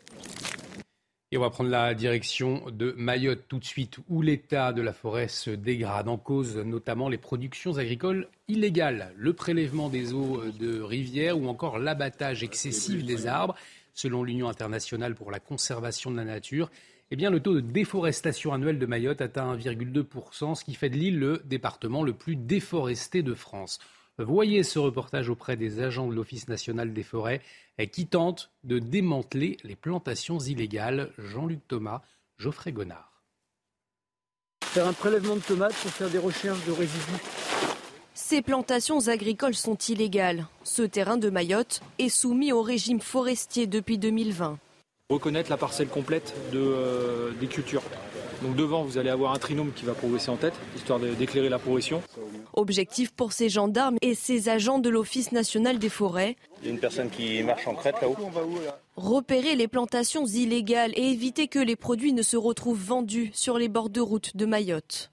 Et 1.33 1.39
on 1.39 1.43
va 1.43 1.51
prendre 1.51 1.71
la 1.71 1.95
direction 1.95 2.65
de 2.73 2.93
Mayotte 2.99 3.45
tout 3.47 3.61
de 3.61 3.65
suite, 3.65 3.99
où 4.09 4.21
l'état 4.21 4.73
de 4.73 4.83
la 4.83 4.93
forêt 4.93 5.29
se 5.29 5.51
dégrade, 5.51 6.09
en 6.09 6.19
cause 6.19 6.57
notamment 6.57 7.09
les 7.09 7.19
productions 7.19 7.79
agricoles 7.79 8.27
illégales, 8.49 9.15
le 9.17 9.33
prélèvement 9.33 9.89
des 9.89 10.13
eaux 10.13 10.43
de 10.59 10.81
rivières 10.81 11.39
ou 11.39 11.47
encore 11.47 11.79
l'abattage 11.79 12.43
excessif 12.43 13.05
des 13.05 13.29
arbres. 13.29 13.55
Selon 13.95 14.25
l'Union 14.25 14.49
internationale 14.49 15.15
pour 15.15 15.31
la 15.31 15.39
conservation 15.39 16.11
de 16.11 16.17
la 16.17 16.25
nature, 16.25 16.69
eh 17.13 17.17
bien, 17.17 17.31
le 17.31 17.39
taux 17.39 17.55
de 17.55 17.61
déforestation 17.61 18.53
annuel 18.53 18.81
de 18.81 18.87
Mayotte 18.87 19.21
atteint 19.21 19.57
1,2%, 19.57 20.57
ce 20.57 20.65
qui 20.65 20.75
fait 20.75 20.91
de 20.91 20.97
l'île 20.97 21.21
le 21.21 21.43
département 21.45 22.03
le 22.03 22.13
plus 22.13 22.35
déforesté 22.35 23.23
de 23.23 23.35
France. 23.35 23.79
Voyez 24.25 24.63
ce 24.63 24.79
reportage 24.79 25.31
auprès 25.31 25.57
des 25.57 25.81
agents 25.81 26.07
de 26.07 26.15
l'Office 26.15 26.49
national 26.49 26.93
des 26.93 27.03
forêts 27.03 27.41
qui 27.93 28.07
tentent 28.07 28.51
de 28.65 28.79
démanteler 28.79 29.57
les 29.65 29.77
plantations 29.77 30.39
illégales. 30.39 31.11
Jean-Luc 31.19 31.61
Thomas, 31.67 32.03
Geoffrey 32.39 32.73
Gonard. 32.73 33.23
Faire 34.65 34.87
un 34.87 34.93
prélèvement 34.93 35.37
de 35.37 35.41
tomates 35.41 35.75
pour 35.75 35.91
faire 35.91 36.11
des 36.11 36.19
recherches 36.19 36.65
de 36.67 36.73
résidus. 36.73 37.23
Ces 38.15 38.43
plantations 38.43 39.09
agricoles 39.09 39.55
sont 39.55 39.77
illégales. 39.77 40.47
Ce 40.63 40.83
terrain 40.83 41.17
de 41.17 41.31
Mayotte 41.31 41.81
est 41.99 42.11
soumis 42.11 42.53
au 42.53 42.63
régime 42.63 43.01
forestier 43.01 43.67
depuis 43.67 43.99
2020. 43.99 44.59
Reconnaître 45.09 45.51
la 45.51 45.57
parcelle 45.57 45.89
complète 45.89 46.35
de, 46.53 46.59
euh, 46.59 47.33
des 47.41 47.49
cultures. 47.49 47.83
Donc 48.43 48.57
devant, 48.57 48.83
vous 48.83 48.97
allez 48.97 49.11
avoir 49.11 49.35
un 49.35 49.39
trinôme 49.39 49.73
qui 49.75 49.85
va 49.85 49.93
progresser 49.93 50.31
en 50.31 50.37
tête, 50.37 50.55
histoire 50.77 50.99
d'éclairer 50.99 51.49
la 51.49 51.59
progression. 51.59 52.03
Objectif 52.55 53.13
pour 53.13 53.33
ces 53.33 53.49
gendarmes 53.49 53.97
et 54.01 54.15
ces 54.15 54.49
agents 54.49 54.79
de 54.79 54.89
l'Office 54.89 55.33
national 55.33 55.79
des 55.79 55.89
forêts. 55.91 56.37
Il 56.63 56.67
y 56.67 56.71
a 56.71 56.73
une 56.73 56.81
personne 56.81 57.11
qui 57.11 57.43
marche 57.43 57.67
en 57.67 57.75
crête 57.75 57.97
là-haut. 58.01 58.17
Repérer 58.97 59.57
les 59.57 59.69
plantations 59.69 60.27
illégales 60.27 60.93
et 60.97 61.11
éviter 61.11 61.49
que 61.49 61.59
les 61.59 61.77
produits 61.77 62.13
ne 62.13 62.23
se 62.23 62.37
retrouvent 62.37 62.83
vendus 62.83 63.31
sur 63.35 63.59
les 63.59 63.69
bords 63.69 63.91
de 63.91 64.01
route 64.01 64.37
de 64.37 64.47
Mayotte. 64.47 65.11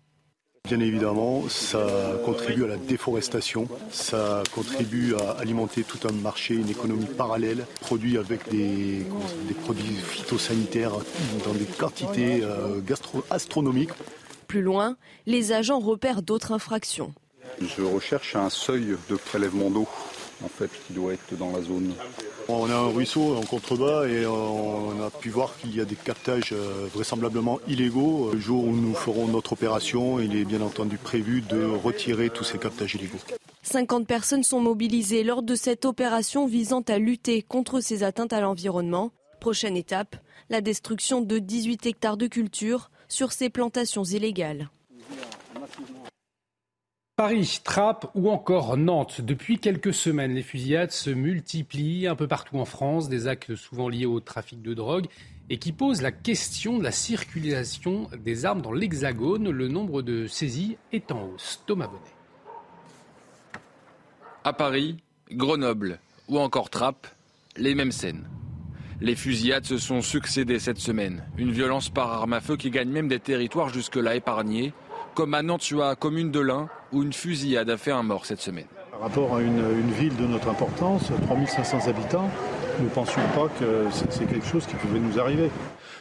Bien 0.68 0.82
évidemment, 0.82 1.48
ça 1.48 1.88
contribue 2.26 2.66
à 2.66 2.68
la 2.68 2.76
déforestation, 2.76 3.70
ça 3.90 4.44
contribue 4.54 5.16
à 5.16 5.40
alimenter 5.40 5.84
tout 5.84 6.06
un 6.06 6.12
marché, 6.12 6.56
une 6.56 6.70
économie 6.70 7.06
parallèle, 7.06 7.66
produit 7.80 8.18
avec 8.18 8.50
des, 8.50 9.06
produits 9.64 9.96
phytosanitaires 9.96 10.92
dans 11.46 11.54
des 11.54 11.64
quantités 11.66 12.42
euh, 12.44 12.82
astronomiques. 13.30 13.92
Plus 14.48 14.62
loin, 14.62 14.98
les 15.26 15.54
agents 15.54 15.80
repèrent 15.80 16.22
d'autres 16.22 16.52
infractions. 16.52 17.14
Je 17.62 17.82
recherche 17.82 18.36
un 18.36 18.50
seuil 18.50 18.98
de 19.10 19.16
prélèvement 19.16 19.70
d'eau 19.70 19.88
en 20.44 20.48
fait, 20.48 20.70
qui 20.86 20.94
doit 20.94 21.13
être 21.13 21.38
dans 21.38 21.51
la 21.51 21.62
zone. 21.62 21.94
On 22.48 22.70
a 22.70 22.75
un 22.75 22.89
ruisseau 22.89 23.36
en 23.36 23.41
contrebas 23.41 24.08
et 24.08 24.25
on 24.25 25.01
a 25.01 25.10
pu 25.10 25.29
voir 25.29 25.58
qu'il 25.58 25.75
y 25.75 25.82
a 25.82 25.86
des 25.86 25.96
captages 25.96 26.53
euh, 26.53 26.88
vraisemblablement 26.94 27.60
illégaux. 27.67 28.32
Le 28.34 28.39
jour 28.39 28.65
où 28.65 28.75
nous 28.75 28.94
ferons 28.94 29.27
notre 29.27 29.53
opération, 29.53 30.20
il 30.20 30.36
est 30.36 30.46
bien 30.46 30.62
entendu 30.62 30.98
prévu 30.98 31.41
de 31.41 31.65
retirer 31.65 32.29
tous 32.29 32.44
ces 32.44 32.58
captages 32.58 32.96
illégaux. 32.96 33.17
50 33.63 34.08
personnes 34.08 34.44
sont 34.44 34.62
mobilisées 34.62 35.24
lors 35.24 35.44
de 35.44 35.56
cette 35.56 35.86
opération 35.86 36.48
visant 36.48 36.82
à 36.88 36.98
lutter 36.98 37.41
contre 37.41 37.82
ces 37.82 38.03
atteintes 38.03 38.34
à 38.34 38.39
l'environnement. 38.39 39.12
Prochaine 39.41 39.75
étape, 39.75 40.15
la 40.50 40.62
destruction 40.62 41.22
de 41.22 41.39
18 41.39 41.86
hectares 41.86 42.17
de 42.17 42.27
culture 42.27 42.89
sur 43.10 43.32
ces 43.32 43.50
plantations 43.50 44.03
illégales. 44.03 44.70
Paris, 47.18 47.62
Trappes 47.64 48.12
ou 48.14 48.30
encore 48.30 48.78
Nantes. 48.78 49.22
Depuis 49.22 49.58
quelques 49.58 49.92
semaines, 49.92 50.36
les 50.36 50.44
fusillades 50.44 50.92
se 50.92 51.10
multiplient 51.10 52.06
un 52.06 52.16
peu 52.16 52.28
partout 52.28 52.60
en 52.60 52.66
France, 52.66 53.10
des 53.10 53.28
actes 53.28 53.56
souvent 53.56 53.90
liés 53.90 54.06
au 54.06 54.20
trafic 54.20 54.62
de 54.62 54.76
drogue 54.76 55.08
et 55.50 55.58
qui 55.58 55.72
posent 55.72 56.04
la 56.04 56.12
question 56.12 56.78
de 56.78 56.84
la 56.84 56.92
circulation 56.92 58.08
des 58.24 58.46
armes 58.46 58.62
dans 58.62 58.72
l'Hexagone. 58.72 59.50
Le 59.50 59.68
nombre 59.68 60.04
de 60.04 60.28
saisies 60.28 60.78
est 60.92 61.12
en 61.12 61.24
hausse. 61.24 61.64
Thomas 61.66 61.88
Bonnet. 61.88 62.04
À 64.44 64.54
Paris, 64.54 64.98
Grenoble 65.32 65.98
ou 66.28 66.38
encore 66.38 66.70
Trappes, 66.70 67.08
les 67.56 67.74
mêmes 67.74 67.92
scènes. 67.92 68.30
Les 69.02 69.16
fusillades 69.16 69.66
se 69.66 69.80
sont 69.80 70.04
succédées 70.04 70.60
cette 70.60 70.78
semaine. 70.78 71.24
Une 71.36 71.52
violence 71.52 71.90
par 71.90 72.14
arme 72.14 72.34
à 72.34 72.42
feu 72.42 72.58
qui 72.58 72.70
gagne 72.70 72.92
même 72.92 73.08
des 73.08 73.20
territoires 73.20 73.70
jusque-là 73.70 74.14
épargnés 74.14 74.72
comme 75.18 75.34
à 75.34 75.42
Nantua, 75.42 75.96
commune 75.96 76.30
de 76.30 76.40
l'Ain, 76.40 76.70
où 76.91 77.03
une 77.03 77.13
fusillade 77.13 77.70
a 77.70 77.77
fait 77.77 77.91
un 77.91 78.03
mort 78.03 78.25
cette 78.25 78.41
semaine. 78.41 78.67
Par 78.91 79.01
rapport 79.01 79.36
à 79.36 79.41
une, 79.41 79.91
ville 79.91 80.15
de 80.15 80.25
notre 80.25 80.50
importance, 80.50 81.12
3500 81.27 81.88
habitants, 81.88 82.29
nous 82.79 82.86
ne 82.86 82.89
pensions 82.89 83.22
pas 83.36 83.48
que 83.60 83.86
c'est 83.91 84.27
quelque 84.27 84.46
chose 84.46 84.65
qui 84.65 84.75
pouvait 84.75 85.00
nous 85.00 85.20
arriver. 85.20 85.51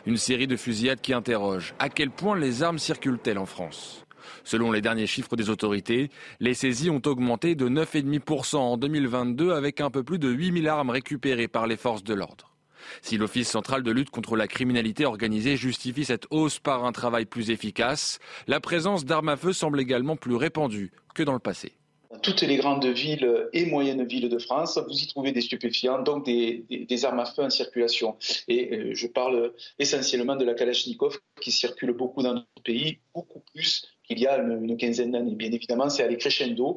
Une 0.06 0.16
série 0.16 0.46
de 0.46 0.56
fusillades 0.56 1.00
qui 1.00 1.12
interroge 1.12 1.74
à 1.78 1.88
quel 1.88 2.10
point 2.10 2.38
les 2.38 2.62
armes 2.62 2.78
circulent-elles 2.78 3.38
en 3.38 3.46
France 3.46 4.06
Selon 4.44 4.70
les 4.70 4.80
derniers 4.80 5.06
chiffres 5.06 5.36
des 5.36 5.50
autorités, 5.50 6.10
les 6.40 6.54
saisies 6.54 6.90
ont 6.90 7.02
augmenté 7.04 7.54
de 7.54 7.68
9,5% 7.68 8.56
en 8.56 8.76
2022 8.76 9.52
avec 9.52 9.80
un 9.80 9.90
peu 9.90 10.02
plus 10.02 10.18
de 10.18 10.28
8000 10.28 10.68
armes 10.68 10.90
récupérées 10.90 11.48
par 11.48 11.66
les 11.66 11.76
forces 11.76 12.04
de 12.04 12.14
l'ordre. 12.14 12.55
Si 13.02 13.16
l'Office 13.16 13.48
central 13.48 13.82
de 13.82 13.90
lutte 13.90 14.10
contre 14.10 14.36
la 14.36 14.46
criminalité 14.46 15.04
organisée 15.04 15.56
justifie 15.56 16.04
cette 16.04 16.26
hausse 16.30 16.58
par 16.58 16.84
un 16.84 16.92
travail 16.92 17.24
plus 17.24 17.50
efficace, 17.50 18.18
la 18.46 18.60
présence 18.60 19.04
d'armes 19.04 19.28
à 19.28 19.36
feu 19.36 19.52
semble 19.52 19.80
également 19.80 20.16
plus 20.16 20.36
répandue 20.36 20.92
que 21.14 21.22
dans 21.22 21.32
le 21.32 21.38
passé. 21.38 21.72
Dans 22.10 22.18
toutes 22.18 22.42
les 22.42 22.56
grandes 22.56 22.86
villes 22.86 23.48
et 23.52 23.66
moyennes 23.66 24.04
villes 24.04 24.28
de 24.28 24.38
France, 24.38 24.78
vous 24.86 24.96
y 24.96 25.06
trouvez 25.06 25.32
des 25.32 25.40
stupéfiants, 25.40 26.02
donc 26.02 26.24
des, 26.24 27.04
armes 27.04 27.18
à 27.18 27.24
feu 27.24 27.42
en 27.42 27.50
circulation. 27.50 28.16
Et 28.48 28.72
euh, 28.72 28.94
je 28.94 29.06
parle 29.06 29.52
essentiellement 29.78 30.36
de 30.36 30.44
la 30.44 30.54
Kalachnikov 30.54 31.18
qui 31.40 31.50
circule 31.50 31.92
beaucoup 31.92 32.22
dans 32.22 32.34
notre 32.34 32.62
pays, 32.64 32.98
beaucoup 33.14 33.42
plus 33.52 33.88
qu'il 34.04 34.20
y 34.20 34.26
a 34.26 34.38
une, 34.38 34.76
quinzaine 34.76 35.12
d'années. 35.12 35.34
Bien 35.34 35.50
évidemment, 35.50 35.88
c'est 35.88 36.04
allé 36.04 36.16
crescendo. 36.16 36.76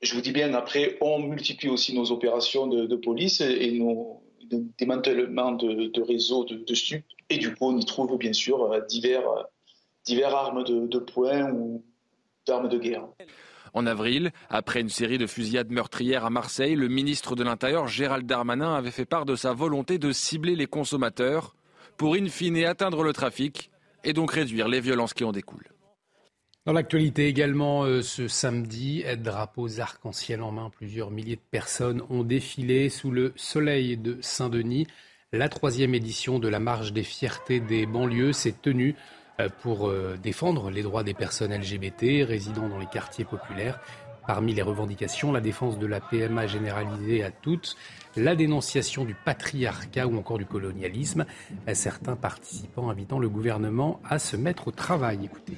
Je 0.00 0.14
vous 0.14 0.20
dis 0.20 0.32
bien, 0.32 0.54
après, 0.54 0.96
on 1.00 1.18
multiplie 1.18 1.68
aussi 1.68 1.94
nos 1.94 2.10
opérations 2.12 2.66
de 2.66 2.96
police 2.96 3.40
et 3.40 3.72
nos, 3.72 4.19
de 4.50 4.64
démantèlement 4.78 5.52
de, 5.52 6.02
réseaux 6.02 6.44
de, 6.44 6.56
de 6.56 6.74
stupes. 6.74 7.04
Et 7.28 7.38
du 7.38 7.54
coup, 7.54 7.66
on 7.68 7.78
y 7.78 7.84
trouve 7.84 8.16
bien 8.18 8.32
sûr 8.32 8.72
euh, 8.72 8.80
divers, 8.88 9.28
euh, 9.28 9.42
divers 10.04 10.34
armes 10.34 10.64
de, 10.64 10.98
poing 10.98 11.52
ou 11.52 11.84
d'armes 12.46 12.68
de 12.68 12.78
guerre. 12.78 13.06
En 13.72 13.86
avril, 13.86 14.32
après 14.48 14.80
une 14.80 14.88
série 14.88 15.18
de 15.18 15.28
fusillades 15.28 15.70
meurtrières 15.70 16.24
à 16.24 16.30
Marseille, 16.30 16.74
le 16.74 16.88
ministre 16.88 17.36
de 17.36 17.44
l'Intérieur 17.44 17.86
Gérald 17.86 18.26
Darmanin 18.26 18.74
avait 18.74 18.90
fait 18.90 19.04
part 19.04 19.26
de 19.26 19.36
sa 19.36 19.52
volonté 19.52 19.98
de 19.98 20.10
cibler 20.10 20.56
les 20.56 20.66
consommateurs 20.66 21.54
pour 21.96 22.14
in 22.14 22.26
fine 22.26 22.64
atteindre 22.64 23.04
le 23.04 23.12
trafic 23.12 23.70
et 24.02 24.12
donc 24.12 24.32
réduire 24.32 24.66
les 24.66 24.80
violences 24.80 25.14
qui 25.14 25.22
en 25.22 25.30
découlent. 25.30 25.68
Dans 26.66 26.74
l'actualité 26.74 27.26
également, 27.26 27.84
euh, 27.84 28.02
ce 28.02 28.28
samedi, 28.28 29.02
drapeaux 29.16 29.80
arc-en-ciel 29.80 30.42
en 30.42 30.52
main, 30.52 30.68
plusieurs 30.68 31.10
milliers 31.10 31.36
de 31.36 31.50
personnes 31.50 32.02
ont 32.10 32.22
défilé 32.22 32.90
sous 32.90 33.10
le 33.10 33.32
soleil 33.34 33.96
de 33.96 34.18
Saint-Denis. 34.20 34.86
La 35.32 35.48
troisième 35.48 35.94
édition 35.94 36.38
de 36.38 36.48
la 36.48 36.60
marche 36.60 36.92
des 36.92 37.02
fiertés 37.02 37.60
des 37.60 37.86
banlieues 37.86 38.34
s'est 38.34 38.54
tenue 38.60 38.94
euh, 39.40 39.48
pour 39.62 39.88
euh, 39.88 40.18
défendre 40.22 40.70
les 40.70 40.82
droits 40.82 41.02
des 41.02 41.14
personnes 41.14 41.54
LGBT 41.54 42.26
résidant 42.28 42.68
dans 42.68 42.78
les 42.78 42.88
quartiers 42.88 43.24
populaires. 43.24 43.80
Parmi 44.26 44.52
les 44.52 44.60
revendications, 44.60 45.32
la 45.32 45.40
défense 45.40 45.78
de 45.78 45.86
la 45.86 46.00
PMA 46.00 46.46
généralisée 46.46 47.24
à 47.24 47.30
toutes, 47.30 47.74
la 48.16 48.36
dénonciation 48.36 49.06
du 49.06 49.14
patriarcat 49.14 50.06
ou 50.06 50.18
encore 50.18 50.36
du 50.36 50.44
colonialisme. 50.44 51.24
Certains 51.72 52.16
participants 52.16 52.90
invitant 52.90 53.18
le 53.18 53.30
gouvernement 53.30 53.98
à 54.04 54.18
se 54.18 54.36
mettre 54.36 54.68
au 54.68 54.72
travail. 54.72 55.20
Écoutez. 55.24 55.56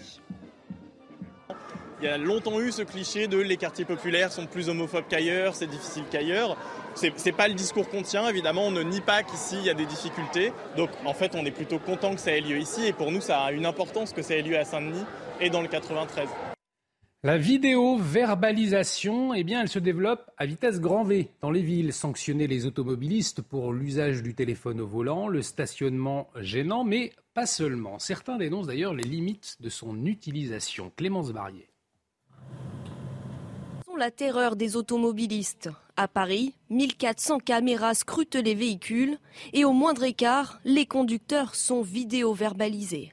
Il 2.02 2.06
y 2.06 2.08
a 2.08 2.18
longtemps 2.18 2.60
eu 2.60 2.72
ce 2.72 2.82
cliché 2.82 3.28
de 3.28 3.38
les 3.38 3.56
quartiers 3.56 3.84
populaires 3.84 4.32
sont 4.32 4.46
plus 4.46 4.68
homophobes 4.68 5.04
qu'ailleurs, 5.08 5.54
c'est 5.54 5.68
difficile 5.68 6.02
qu'ailleurs. 6.10 6.56
C'est 6.96 7.30
pas 7.30 7.46
le 7.46 7.54
discours 7.54 7.88
qu'on 7.88 8.02
tient, 8.02 8.28
évidemment, 8.28 8.66
on 8.66 8.72
ne 8.72 8.82
nie 8.82 9.00
pas 9.00 9.22
qu'ici 9.22 9.54
il 9.58 9.66
y 9.66 9.70
a 9.70 9.74
des 9.74 9.86
difficultés. 9.86 10.52
Donc 10.76 10.90
en 11.04 11.14
fait, 11.14 11.36
on 11.36 11.46
est 11.46 11.52
plutôt 11.52 11.78
content 11.78 12.12
que 12.16 12.20
ça 12.20 12.32
ait 12.32 12.40
lieu 12.40 12.58
ici 12.58 12.84
et 12.88 12.92
pour 12.92 13.12
nous, 13.12 13.20
ça 13.20 13.42
a 13.42 13.52
une 13.52 13.64
importance 13.66 14.12
que 14.12 14.20
ça 14.20 14.34
ait 14.34 14.42
lieu 14.42 14.58
à 14.58 14.64
Saint-Denis 14.64 15.04
et 15.40 15.48
dans 15.48 15.62
le 15.62 15.68
93. 15.68 16.28
La 17.22 17.38
vidéo-verbalisation, 17.38 19.32
eh 19.32 19.44
bien, 19.44 19.62
elle 19.62 19.68
se 19.68 19.78
développe 19.78 20.28
à 20.38 20.44
vitesse 20.44 20.80
grand 20.80 21.04
V 21.04 21.28
dans 21.40 21.52
les 21.52 21.62
villes. 21.62 21.92
Sanctionner 21.92 22.48
les 22.48 22.66
automobilistes 22.66 23.42
pour 23.42 23.72
l'usage 23.72 24.24
du 24.24 24.34
téléphone 24.34 24.80
au 24.80 24.88
volant, 24.88 25.28
le 25.28 25.40
stationnement 25.40 26.28
gênant, 26.40 26.82
mais 26.82 27.12
pas 27.32 27.46
seulement. 27.46 28.00
Certains 28.00 28.38
dénoncent 28.38 28.66
d'ailleurs 28.66 28.92
les 28.92 29.04
limites 29.04 29.58
de 29.60 29.68
son 29.68 30.04
utilisation. 30.04 30.90
Clémence 30.96 31.30
Barrier 31.30 31.68
la 33.96 34.10
terreur 34.10 34.56
des 34.56 34.76
automobilistes. 34.76 35.70
À 35.96 36.08
Paris, 36.08 36.54
1400 36.70 37.38
caméras 37.38 37.94
scrutent 37.94 38.36
les 38.36 38.54
véhicules 38.54 39.18
et 39.52 39.64
au 39.64 39.72
moindre 39.72 40.04
écart, 40.04 40.60
les 40.64 40.86
conducteurs 40.86 41.54
sont 41.54 41.82
vidéo-verbalisés. 41.82 43.12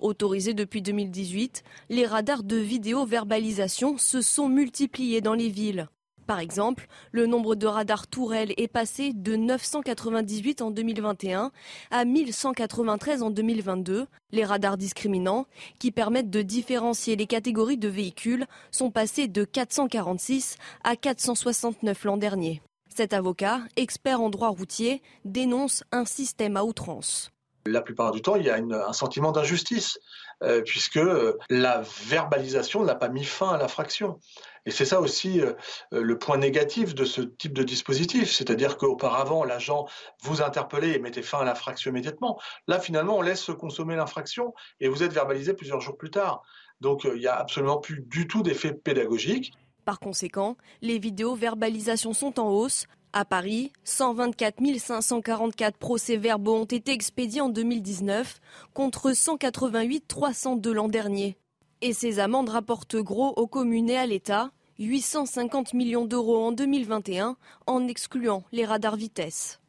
Autorisés 0.00 0.54
depuis 0.54 0.82
2018, 0.82 1.62
les 1.90 2.06
radars 2.06 2.42
de 2.42 2.56
vidéo-verbalisation 2.56 3.98
se 3.98 4.20
sont 4.22 4.48
multipliés 4.48 5.20
dans 5.20 5.34
les 5.34 5.48
villes. 5.48 5.88
Par 6.26 6.38
exemple, 6.38 6.86
le 7.12 7.26
nombre 7.26 7.54
de 7.54 7.66
radars 7.66 8.06
tourelles 8.06 8.54
est 8.56 8.68
passé 8.68 9.12
de 9.12 9.36
998 9.36 10.62
en 10.62 10.70
2021 10.70 11.52
à 11.90 12.04
1193 12.04 13.22
en 13.22 13.30
2022. 13.30 14.06
Les 14.32 14.44
radars 14.44 14.78
discriminants, 14.78 15.46
qui 15.78 15.90
permettent 15.90 16.30
de 16.30 16.42
différencier 16.42 17.16
les 17.16 17.26
catégories 17.26 17.76
de 17.76 17.88
véhicules, 17.88 18.46
sont 18.70 18.90
passés 18.90 19.28
de 19.28 19.44
446 19.44 20.56
à 20.82 20.96
469 20.96 22.04
l'an 22.04 22.16
dernier. 22.16 22.62
Cet 22.88 23.12
avocat, 23.12 23.60
expert 23.76 24.20
en 24.20 24.30
droit 24.30 24.48
routier, 24.48 25.02
dénonce 25.24 25.84
un 25.92 26.04
système 26.04 26.56
à 26.56 26.64
outrance. 26.64 27.33
La 27.66 27.80
plupart 27.80 28.12
du 28.12 28.20
temps, 28.22 28.36
il 28.36 28.44
y 28.44 28.50
a 28.50 28.56
un 28.56 28.92
sentiment 28.92 29.32
d'injustice, 29.32 29.98
euh, 30.42 30.62
puisque 30.62 31.00
la 31.48 31.82
verbalisation 32.06 32.84
n'a 32.84 32.94
pas 32.94 33.08
mis 33.08 33.24
fin 33.24 33.50
à 33.50 33.58
l'infraction. 33.58 34.20
Et 34.66 34.70
c'est 34.70 34.84
ça 34.84 35.00
aussi 35.00 35.40
euh, 35.40 35.52
euh, 35.92 36.02
le 36.02 36.18
point 36.18 36.38
négatif 36.38 36.94
de 36.94 37.04
ce 37.04 37.20
type 37.20 37.52
de 37.52 37.62
dispositif, 37.62 38.32
c'est-à-dire 38.32 38.78
qu'auparavant, 38.78 39.44
l'agent 39.44 39.86
vous 40.22 40.42
interpellait 40.42 40.94
et 40.94 40.98
mettait 40.98 41.22
fin 41.22 41.40
à 41.40 41.44
l'infraction 41.44 41.90
immédiatement. 41.90 42.40
Là, 42.66 42.78
finalement, 42.80 43.18
on 43.18 43.22
laisse 43.22 43.50
consommer 43.58 43.94
l'infraction 43.94 44.54
et 44.80 44.88
vous 44.88 45.02
êtes 45.02 45.12
verbalisé 45.12 45.52
plusieurs 45.52 45.80
jours 45.80 45.96
plus 45.96 46.10
tard. 46.10 46.42
Donc, 46.80 47.04
euh, 47.04 47.12
il 47.14 47.20
n'y 47.20 47.26
a 47.26 47.36
absolument 47.36 47.78
plus 47.78 48.00
du 48.00 48.26
tout 48.26 48.42
d'effet 48.42 48.72
pédagogique. 48.72 49.52
Par 49.84 50.00
conséquent, 50.00 50.56
les 50.80 50.98
vidéos 50.98 51.34
verbalisations 51.34 52.14
sont 52.14 52.40
en 52.40 52.48
hausse 52.48 52.86
À 53.16 53.24
Paris, 53.24 53.70
124 53.84 54.56
544 54.76 55.76
procès-verbaux 55.76 56.56
ont 56.56 56.64
été 56.64 56.90
expédiés 56.90 57.40
en 57.40 57.48
2019 57.48 58.40
contre 58.72 59.12
188 59.12 60.08
302 60.08 60.72
l'an 60.72 60.88
dernier. 60.88 61.36
Et 61.80 61.92
ces 61.92 62.18
amendes 62.18 62.48
rapportent 62.48 62.96
gros 62.96 63.28
aux 63.36 63.46
communes 63.46 63.88
et 63.88 63.96
à 63.96 64.06
l'État, 64.06 64.50
850 64.80 65.74
millions 65.74 66.06
d'euros 66.06 66.44
en 66.44 66.50
2021 66.50 67.36
en 67.68 67.86
excluant 67.86 68.42
les 68.50 68.64
radars 68.64 68.96
vitesse. 68.96 69.60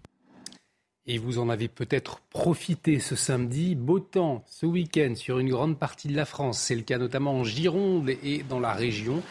Et 1.06 1.20
vous 1.20 1.38
en 1.38 1.50
avez 1.50 1.68
peut-être 1.68 2.22
profité 2.32 3.00
ce 3.00 3.16
samedi. 3.16 3.76
Beau 3.76 4.00
temps 4.00 4.44
ce 4.48 4.66
week-end 4.66 5.14
sur 5.16 5.38
une 5.38 5.50
grande 5.50 5.78
partie 5.78 6.08
de 6.08 6.16
la 6.16 6.26
France. 6.26 6.58
C'est 6.58 6.74
le 6.74 6.82
cas 6.82 6.98
notamment 6.98 7.34
en 7.34 7.44
Gironde 7.44 8.10
et 8.10 8.42
dans 8.50 8.60
la 8.60 8.74
région. 8.74 9.22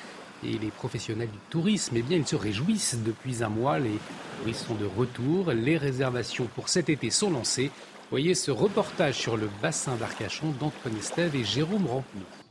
Et 0.46 0.58
les 0.58 0.70
professionnels 0.70 1.30
du 1.30 1.38
tourisme, 1.48 1.94
eh 1.96 2.02
bien, 2.02 2.18
ils 2.18 2.26
se 2.26 2.36
réjouissent 2.36 2.98
depuis 3.04 3.42
un 3.42 3.48
mois. 3.48 3.78
Les 3.78 3.98
touristes 4.40 4.66
sont 4.66 4.74
de 4.74 4.84
retour. 4.84 5.52
Les 5.52 5.78
réservations 5.78 6.46
pour 6.54 6.68
cet 6.68 6.88
été 6.88 7.10
sont 7.10 7.30
lancées. 7.30 7.70
Voyez 8.10 8.34
ce 8.34 8.50
reportage 8.50 9.14
sur 9.14 9.36
le 9.36 9.48
bassin 9.62 9.96
d'Arcachon 9.96 10.52
d'Antoine 10.60 10.96
Estève 10.98 11.34
et 11.34 11.44
Jérôme 11.44 11.86
Rampenou. 11.86 12.43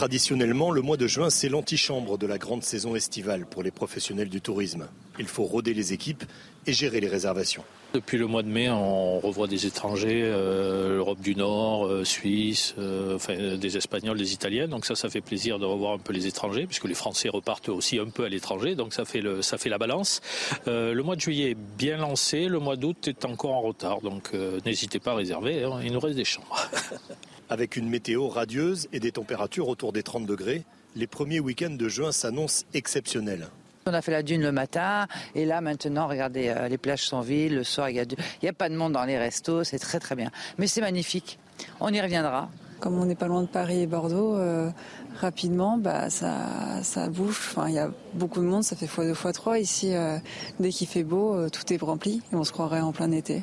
Traditionnellement, 0.00 0.70
le 0.70 0.80
mois 0.80 0.96
de 0.96 1.06
juin, 1.06 1.28
c'est 1.28 1.50
l'antichambre 1.50 2.16
de 2.16 2.26
la 2.26 2.38
grande 2.38 2.62
saison 2.62 2.96
estivale 2.96 3.44
pour 3.44 3.62
les 3.62 3.70
professionnels 3.70 4.30
du 4.30 4.40
tourisme. 4.40 4.88
Il 5.18 5.26
faut 5.26 5.44
rôder 5.44 5.74
les 5.74 5.92
équipes 5.92 6.24
et 6.66 6.72
gérer 6.72 7.00
les 7.00 7.06
réservations. 7.06 7.64
Depuis 7.92 8.16
le 8.16 8.26
mois 8.26 8.42
de 8.42 8.48
mai, 8.48 8.70
on 8.70 9.20
revoit 9.20 9.46
des 9.46 9.66
étrangers, 9.66 10.22
euh, 10.24 10.94
l'Europe 10.94 11.20
du 11.20 11.36
Nord, 11.36 11.84
euh, 11.84 12.02
Suisse, 12.02 12.74
euh, 12.78 13.16
enfin, 13.16 13.58
des 13.58 13.76
Espagnols, 13.76 14.16
des 14.16 14.32
Italiens. 14.32 14.68
Donc 14.68 14.86
ça, 14.86 14.94
ça 14.94 15.10
fait 15.10 15.20
plaisir 15.20 15.58
de 15.58 15.66
revoir 15.66 15.92
un 15.92 15.98
peu 15.98 16.14
les 16.14 16.26
étrangers, 16.26 16.64
puisque 16.66 16.86
les 16.86 16.94
Français 16.94 17.28
repartent 17.28 17.68
aussi 17.68 17.98
un 17.98 18.08
peu 18.08 18.24
à 18.24 18.30
l'étranger. 18.30 18.76
Donc 18.76 18.94
ça 18.94 19.04
fait, 19.04 19.20
le, 19.20 19.42
ça 19.42 19.58
fait 19.58 19.68
la 19.68 19.76
balance. 19.76 20.22
le 20.66 21.02
mois 21.02 21.14
de 21.14 21.20
juillet 21.20 21.50
est 21.50 21.58
bien 21.76 21.98
lancé, 21.98 22.46
le 22.46 22.58
mois 22.58 22.76
d'août 22.76 23.06
est 23.06 23.26
encore 23.26 23.52
en 23.52 23.60
retard. 23.60 24.00
Donc 24.00 24.32
n'hésitez 24.64 24.98
pas 24.98 25.12
à 25.12 25.16
réserver, 25.16 25.64
hein. 25.64 25.78
il 25.84 25.92
nous 25.92 26.00
reste 26.00 26.16
des 26.16 26.24
chambres. 26.24 26.56
Avec 27.50 27.76
une 27.76 27.88
météo 27.88 28.28
radieuse 28.28 28.86
et 28.92 29.00
des 29.00 29.10
températures 29.10 29.66
autour 29.66 29.92
des 29.92 30.04
30 30.04 30.24
degrés, 30.24 30.62
les 30.94 31.08
premiers 31.08 31.40
week-ends 31.40 31.74
de 31.76 31.88
juin 31.88 32.12
s'annoncent 32.12 32.64
exceptionnels. 32.74 33.48
On 33.86 33.92
a 33.92 34.00
fait 34.02 34.12
la 34.12 34.22
dune 34.22 34.42
le 34.42 34.52
matin 34.52 35.08
et 35.34 35.44
là 35.44 35.60
maintenant, 35.60 36.06
regardez, 36.06 36.48
euh, 36.48 36.68
les 36.68 36.78
plages 36.78 37.02
sont 37.02 37.22
vides, 37.22 37.52
le 37.52 37.64
soir 37.64 37.90
il 37.90 37.94
n'y 37.94 38.00
a, 38.48 38.50
a, 38.50 38.52
pas 38.52 38.68
de 38.68 38.76
monde 38.76 38.92
dans 38.92 39.04
les 39.04 39.18
restos, 39.18 39.64
c'est 39.64 39.80
très 39.80 39.98
très 39.98 40.14
bien. 40.14 40.30
Mais 40.58 40.68
c'est 40.68 40.80
magnifique, 40.80 41.40
on 41.80 41.92
y 41.92 42.00
reviendra. 42.00 42.48
Comme 42.78 42.96
on 42.96 43.04
n'est 43.04 43.16
pas 43.16 43.26
loin 43.26 43.42
de 43.42 43.48
Paris 43.48 43.82
et 43.82 43.86
Bordeaux, 43.88 44.36
euh, 44.36 44.70
rapidement, 45.18 45.76
bah, 45.76 46.08
ça, 46.08 46.82
ça 46.84 47.08
bouge. 47.08 47.36
Enfin, 47.50 47.68
il 47.68 47.74
y 47.74 47.80
a 47.80 47.90
beaucoup 48.14 48.40
de 48.40 48.46
monde, 48.46 48.62
ça 48.62 48.76
fait 48.76 48.86
x2, 48.86 49.12
x3 49.12 49.60
ici. 49.60 49.92
Euh, 49.92 50.18
dès 50.60 50.70
qu'il 50.70 50.86
fait 50.86 51.02
beau, 51.02 51.50
tout 51.50 51.72
est 51.72 51.82
rempli 51.82 52.22
et 52.32 52.36
on 52.36 52.44
se 52.44 52.52
croirait 52.52 52.80
en 52.80 52.92
plein 52.92 53.10
été. 53.10 53.42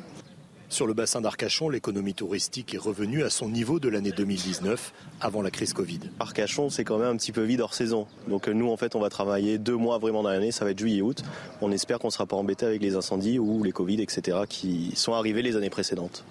Sur 0.70 0.86
le 0.86 0.92
bassin 0.92 1.22
d'Arcachon, 1.22 1.70
l'économie 1.70 2.12
touristique 2.12 2.74
est 2.74 2.78
revenue 2.78 3.22
à 3.22 3.30
son 3.30 3.48
niveau 3.48 3.80
de 3.80 3.88
l'année 3.88 4.12
2019, 4.12 4.92
avant 5.18 5.40
la 5.40 5.50
crise 5.50 5.72
Covid. 5.72 6.00
Arcachon, 6.20 6.68
c'est 6.68 6.84
quand 6.84 6.98
même 6.98 7.08
un 7.08 7.16
petit 7.16 7.32
peu 7.32 7.42
vide 7.42 7.62
hors 7.62 7.72
saison. 7.72 8.06
Donc 8.28 8.48
euh, 8.48 8.52
nous, 8.52 8.68
en 8.70 8.76
fait, 8.76 8.94
on 8.94 9.00
va 9.00 9.08
travailler 9.08 9.56
deux 9.56 9.76
mois 9.76 9.96
vraiment 9.96 10.22
dans 10.22 10.28
l'année, 10.28 10.52
ça 10.52 10.66
va 10.66 10.72
être 10.72 10.78
juillet-août. 10.78 11.24
On 11.62 11.72
espère 11.72 11.98
qu'on 11.98 12.08
ne 12.08 12.12
sera 12.12 12.26
pas 12.26 12.36
embêté 12.36 12.66
avec 12.66 12.82
les 12.82 12.96
incendies 12.96 13.38
ou 13.38 13.64
les 13.64 13.72
Covid, 13.72 14.02
etc., 14.02 14.40
qui 14.46 14.92
sont 14.94 15.14
arrivés 15.14 15.40
les 15.40 15.56
années 15.56 15.70
précédentes. 15.70 16.26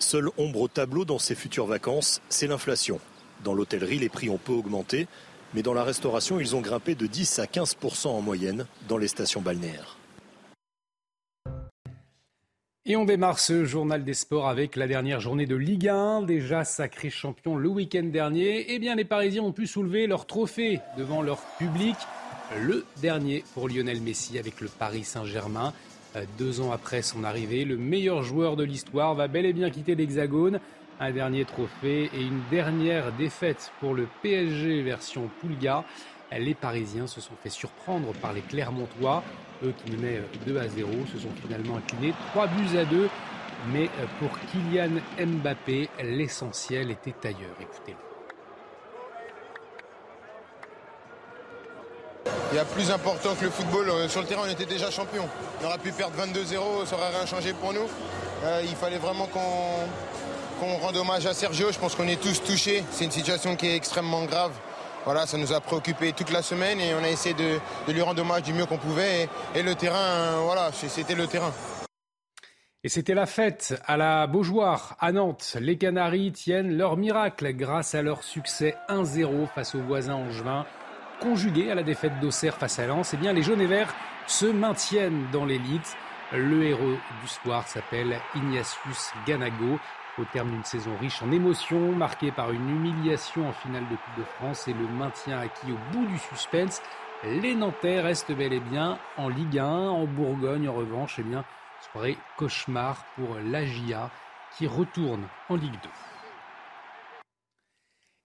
Seule 0.00 0.30
ombre 0.36 0.62
au 0.62 0.68
tableau 0.68 1.04
dans 1.04 1.20
ces 1.20 1.36
futures 1.36 1.66
vacances, 1.66 2.20
c'est 2.30 2.48
l'inflation. 2.48 2.98
Dans 3.44 3.54
l'hôtellerie, 3.54 3.98
les 4.00 4.08
prix 4.08 4.28
ont 4.28 4.38
peu 4.38 4.52
augmenté, 4.52 5.06
mais 5.54 5.62
dans 5.62 5.74
la 5.74 5.84
restauration, 5.84 6.40
ils 6.40 6.56
ont 6.56 6.60
grimpé 6.60 6.96
de 6.96 7.06
10 7.06 7.38
à 7.38 7.44
15% 7.44 8.08
en 8.08 8.22
moyenne 8.22 8.66
dans 8.88 8.98
les 8.98 9.08
stations 9.08 9.40
balnéaires. 9.40 9.99
Et 12.86 12.96
on 12.96 13.04
démarre 13.04 13.38
ce 13.38 13.66
journal 13.66 14.04
des 14.04 14.14
sports 14.14 14.48
avec 14.48 14.74
la 14.74 14.86
dernière 14.86 15.20
journée 15.20 15.44
de 15.44 15.54
Ligue 15.54 15.88
1, 15.88 16.22
déjà 16.22 16.64
sacré 16.64 17.10
champion 17.10 17.54
le 17.54 17.68
week-end 17.68 18.04
dernier. 18.04 18.72
Eh 18.72 18.78
bien, 18.78 18.94
les 18.94 19.04
Parisiens 19.04 19.42
ont 19.42 19.52
pu 19.52 19.66
soulever 19.66 20.06
leur 20.06 20.26
trophée 20.26 20.80
devant 20.96 21.20
leur 21.20 21.42
public. 21.58 21.94
Le 22.58 22.86
dernier 23.02 23.44
pour 23.52 23.68
Lionel 23.68 24.00
Messi 24.00 24.38
avec 24.38 24.62
le 24.62 24.68
Paris 24.68 25.04
Saint-Germain. 25.04 25.74
Euh, 26.16 26.24
deux 26.38 26.62
ans 26.62 26.72
après 26.72 27.02
son 27.02 27.22
arrivée, 27.22 27.66
le 27.66 27.76
meilleur 27.76 28.22
joueur 28.22 28.56
de 28.56 28.64
l'histoire 28.64 29.14
va 29.14 29.28
bel 29.28 29.44
et 29.44 29.52
bien 29.52 29.68
quitter 29.68 29.94
l'Hexagone. 29.94 30.58
Un 31.00 31.12
dernier 31.12 31.44
trophée 31.44 32.10
et 32.14 32.22
une 32.22 32.40
dernière 32.50 33.12
défaite 33.12 33.72
pour 33.80 33.92
le 33.92 34.06
PSG 34.22 34.80
version 34.80 35.28
Pulga. 35.42 35.84
Les 36.32 36.54
Parisiens 36.54 37.06
se 37.06 37.20
sont 37.20 37.34
fait 37.42 37.50
surprendre 37.50 38.14
par 38.22 38.32
les 38.32 38.40
Clermontois 38.40 39.22
eux 39.64 39.74
qui 39.84 39.92
menaient 39.92 40.22
2 40.46 40.58
à 40.58 40.68
0, 40.68 40.88
se 41.12 41.18
sont 41.18 41.28
finalement 41.42 41.76
inclinés 41.76 42.14
3 42.32 42.46
buts 42.48 42.78
à 42.78 42.84
2. 42.84 43.08
Mais 43.72 43.84
euh, 43.84 44.06
pour 44.18 44.30
Kylian 44.50 45.00
Mbappé, 45.18 45.90
l'essentiel 46.02 46.90
était 46.90 47.14
ailleurs. 47.24 47.56
Écoutez-le. 47.60 47.96
Il 52.52 52.56
y 52.56 52.58
a 52.58 52.64
plus 52.64 52.90
important 52.90 53.34
que 53.34 53.44
le 53.44 53.50
football. 53.50 53.90
Euh, 53.90 54.08
sur 54.08 54.22
le 54.22 54.26
terrain, 54.26 54.42
on 54.46 54.50
était 54.50 54.66
déjà 54.66 54.90
champion. 54.90 55.28
On 55.62 55.66
aurait 55.66 55.78
pu 55.78 55.92
perdre 55.92 56.14
22-0, 56.16 56.86
ça 56.86 56.96
aurait 56.96 57.10
rien 57.10 57.26
changé 57.26 57.52
pour 57.52 57.72
nous. 57.72 57.88
Euh, 58.44 58.62
il 58.64 58.74
fallait 58.74 58.98
vraiment 58.98 59.26
qu'on 59.26 60.76
rende 60.78 60.96
hommage 60.96 61.26
à 61.26 61.34
Sergio. 61.34 61.70
Je 61.70 61.78
pense 61.78 61.94
qu'on 61.94 62.08
est 62.08 62.20
tous 62.20 62.42
touchés. 62.42 62.82
C'est 62.90 63.04
une 63.04 63.10
situation 63.10 63.56
qui 63.56 63.68
est 63.68 63.76
extrêmement 63.76 64.24
grave. 64.24 64.52
Voilà, 65.04 65.26
ça 65.26 65.38
nous 65.38 65.52
a 65.52 65.60
préoccupé 65.60 66.12
toute 66.12 66.30
la 66.30 66.42
semaine 66.42 66.78
et 66.78 66.94
on 66.94 67.02
a 67.02 67.08
essayé 67.08 67.34
de, 67.34 67.58
lui 67.90 68.02
rendre 68.02 68.20
hommage 68.20 68.42
du 68.42 68.52
mieux 68.52 68.66
qu'on 68.66 68.76
pouvait. 68.76 69.28
Et, 69.54 69.62
le 69.62 69.74
terrain, 69.74 70.40
voilà, 70.44 70.70
c'était 70.72 71.14
le 71.14 71.26
terrain. 71.26 71.52
Et 72.84 72.88
c'était 72.88 73.14
la 73.14 73.26
fête 73.26 73.80
à 73.86 73.96
la 73.96 74.26
Beaujoire, 74.26 74.96
à 75.00 75.12
Nantes. 75.12 75.56
Les 75.60 75.78
Canaries 75.78 76.32
tiennent 76.32 76.76
leur 76.76 76.96
miracle 76.96 77.52
grâce 77.54 77.94
à 77.94 78.02
leur 78.02 78.22
succès 78.22 78.76
1-0 78.88 79.46
face 79.54 79.74
aux 79.74 79.82
voisins 79.82 80.14
angevins. 80.14 80.66
Conjugué 81.20 81.70
à 81.70 81.74
la 81.74 81.82
défaite 81.82 82.18
d'Auxerre 82.20 82.56
face 82.56 82.78
à 82.78 82.86
Lens, 82.86 83.12
eh 83.14 83.16
bien 83.16 83.32
les 83.32 83.42
jaunes 83.42 83.60
et 83.60 83.66
verts 83.66 83.94
se 84.26 84.46
maintiennent 84.46 85.26
dans 85.32 85.44
l'élite. 85.44 85.96
Le 86.32 86.62
héros 86.64 86.96
du 87.22 87.28
soir 87.28 87.66
s'appelle 87.66 88.18
Ignatius 88.34 89.10
Ganago 89.26 89.78
au 90.18 90.24
terme 90.24 90.50
d'une 90.50 90.64
saison 90.64 90.90
riche 91.00 91.22
en 91.22 91.30
émotions, 91.30 91.92
marquée 91.92 92.32
par 92.32 92.50
une 92.50 92.68
humiliation 92.68 93.48
en 93.48 93.52
finale 93.52 93.84
de 93.84 93.96
Coupe 93.96 94.18
de 94.18 94.24
France 94.24 94.68
et 94.68 94.72
le 94.72 94.86
maintien 94.86 95.38
acquis 95.38 95.72
au 95.72 95.92
bout 95.92 96.06
du 96.06 96.18
suspense. 96.18 96.82
Les 97.24 97.54
Nantais 97.54 98.00
restent 98.00 98.32
bel 98.32 98.52
et 98.52 98.60
bien 98.60 98.98
en 99.16 99.28
Ligue 99.28 99.58
1, 99.58 99.66
en 99.66 100.06
Bourgogne 100.06 100.68
en 100.68 100.74
revanche, 100.74 101.16
eh 101.18 101.22
bien, 101.22 101.44
soirée 101.92 102.16
cauchemar 102.36 103.04
pour 103.16 103.36
l'AGIA 103.44 104.10
qui 104.56 104.66
retourne 104.66 105.26
en 105.48 105.56
Ligue 105.56 105.80
2. 105.82 105.88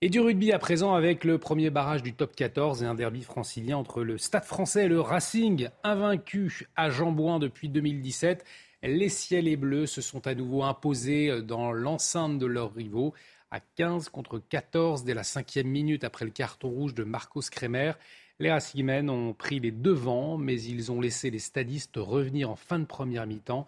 Et 0.02 0.10
du 0.10 0.20
rugby 0.20 0.52
à 0.52 0.60
présent 0.60 0.94
avec 0.94 1.24
le 1.24 1.38
premier 1.38 1.70
barrage 1.70 2.04
du 2.04 2.14
top 2.14 2.36
14 2.36 2.84
et 2.84 2.86
un 2.86 2.96
derby 2.96 3.24
francilien 3.24 3.78
entre 3.78 4.04
le 4.04 4.18
Stade 4.18 4.44
français 4.44 4.86
et 4.86 4.88
le 4.88 5.00
Racing, 5.02 5.70
invaincu 5.84 6.68
à 6.76 6.90
Jambouin 6.90 7.40
depuis 7.40 7.70
2017. 7.70 8.46
Les 8.88 9.10
ciels 9.10 9.48
et 9.48 9.56
bleus 9.56 9.88
se 9.88 10.00
sont 10.00 10.28
à 10.28 10.36
nouveau 10.36 10.62
imposés 10.62 11.32
euh, 11.32 11.42
dans 11.42 11.72
l'enceinte 11.72 12.38
de 12.38 12.46
leurs 12.46 12.76
rivaux 12.76 13.16
à 13.50 13.60
15 13.60 14.10
contre 14.10 14.38
14 14.38 15.04
dès 15.04 15.16
la 15.16 15.24
cinquième 15.24 15.68
minute 15.68 16.04
après 16.04 16.24
le 16.24 16.30
carton 16.30 16.70
rouge 16.70 16.94
de 16.94 17.04
Marcos 17.04 17.42
Kremer. 17.50 17.94
Les 18.38 18.52
Racingmen 18.52 19.10
ont 19.10 19.34
pris 19.34 19.60
les 19.60 19.72
devants, 19.72 20.38
mais 20.38 20.62
ils 20.62 20.92
ont 20.92 21.02
laissé 21.02 21.32
les 21.32 21.40
stadistes 21.40 21.96
revenir 21.96 22.52
en 22.52 22.56
fin 22.56 22.78
de 22.78 22.86
première 22.86 23.26
mi-temps 23.26 23.66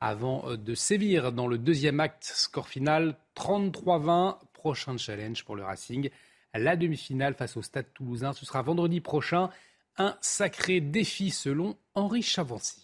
avant 0.00 0.48
euh, 0.48 0.56
de 0.56 0.74
sévir 0.74 1.30
dans 1.32 1.46
le 1.46 1.58
deuxième 1.58 2.00
acte. 2.00 2.24
Score 2.24 2.68
final 2.68 3.18
33-20. 3.36 4.38
Prochain 4.54 4.96
challenge 4.96 5.44
pour 5.44 5.56
le 5.56 5.64
Racing. 5.64 6.08
La 6.54 6.76
demi-finale 6.76 7.34
face 7.34 7.58
au 7.58 7.62
Stade 7.62 7.92
toulousain, 7.92 8.32
ce 8.32 8.46
sera 8.46 8.62
vendredi 8.62 9.02
prochain. 9.02 9.50
Un 9.98 10.16
sacré 10.22 10.80
défi 10.80 11.30
selon 11.30 11.76
Henri 11.94 12.22
Chavancy. 12.22 12.83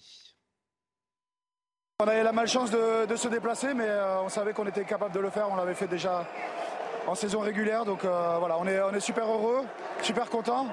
On 2.03 2.09
avait 2.09 2.23
la 2.23 2.33
malchance 2.33 2.71
de, 2.71 3.15
se 3.15 3.29
déplacer, 3.29 3.75
mais 3.75 3.85
euh, 3.87 4.23
on 4.23 4.31
savait 4.31 4.55
qu'on 4.55 4.67
était 4.67 4.85
capable 4.85 5.15
de 5.15 5.21
le 5.21 5.29
faire. 5.29 5.49
On 5.51 5.57
l'avait 5.57 5.75
fait 5.75 5.87
déjà 5.87 6.27
en 7.07 7.15
saison 7.15 7.41
régulière. 7.41 7.85
Donc 7.85 8.07
euh, 8.07 8.37
voilà, 8.39 8.57
on 8.59 8.95
est, 8.95 9.01
super 9.01 9.27
heureux, 9.27 9.67
super 10.01 10.31
content. 10.31 10.67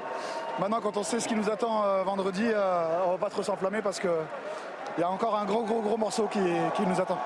Maintenant, 0.57 0.79
quand 0.79 0.95
on 0.95 1.03
sait 1.03 1.19
ce 1.19 1.27
qui 1.27 1.35
nous 1.35 1.49
attend 1.49 1.83
euh, 1.83 2.03
vendredi, 2.03 2.45
on 2.45 3.11
va 3.11 3.17
pas 3.19 3.29
trop 3.29 3.43
s'enflammer 3.43 3.81
parce 3.81 3.99
qu'il 3.99 4.09
y 4.99 5.03
a 5.03 5.09
encore 5.09 5.35
un 5.35 5.43
gros, 5.43 5.63
gros, 5.63 5.81
gros 5.81 5.97
morceau 5.97 6.27
qui, 6.27 6.39
qui 6.77 6.83
nous 6.83 7.01
attend. 7.01 7.19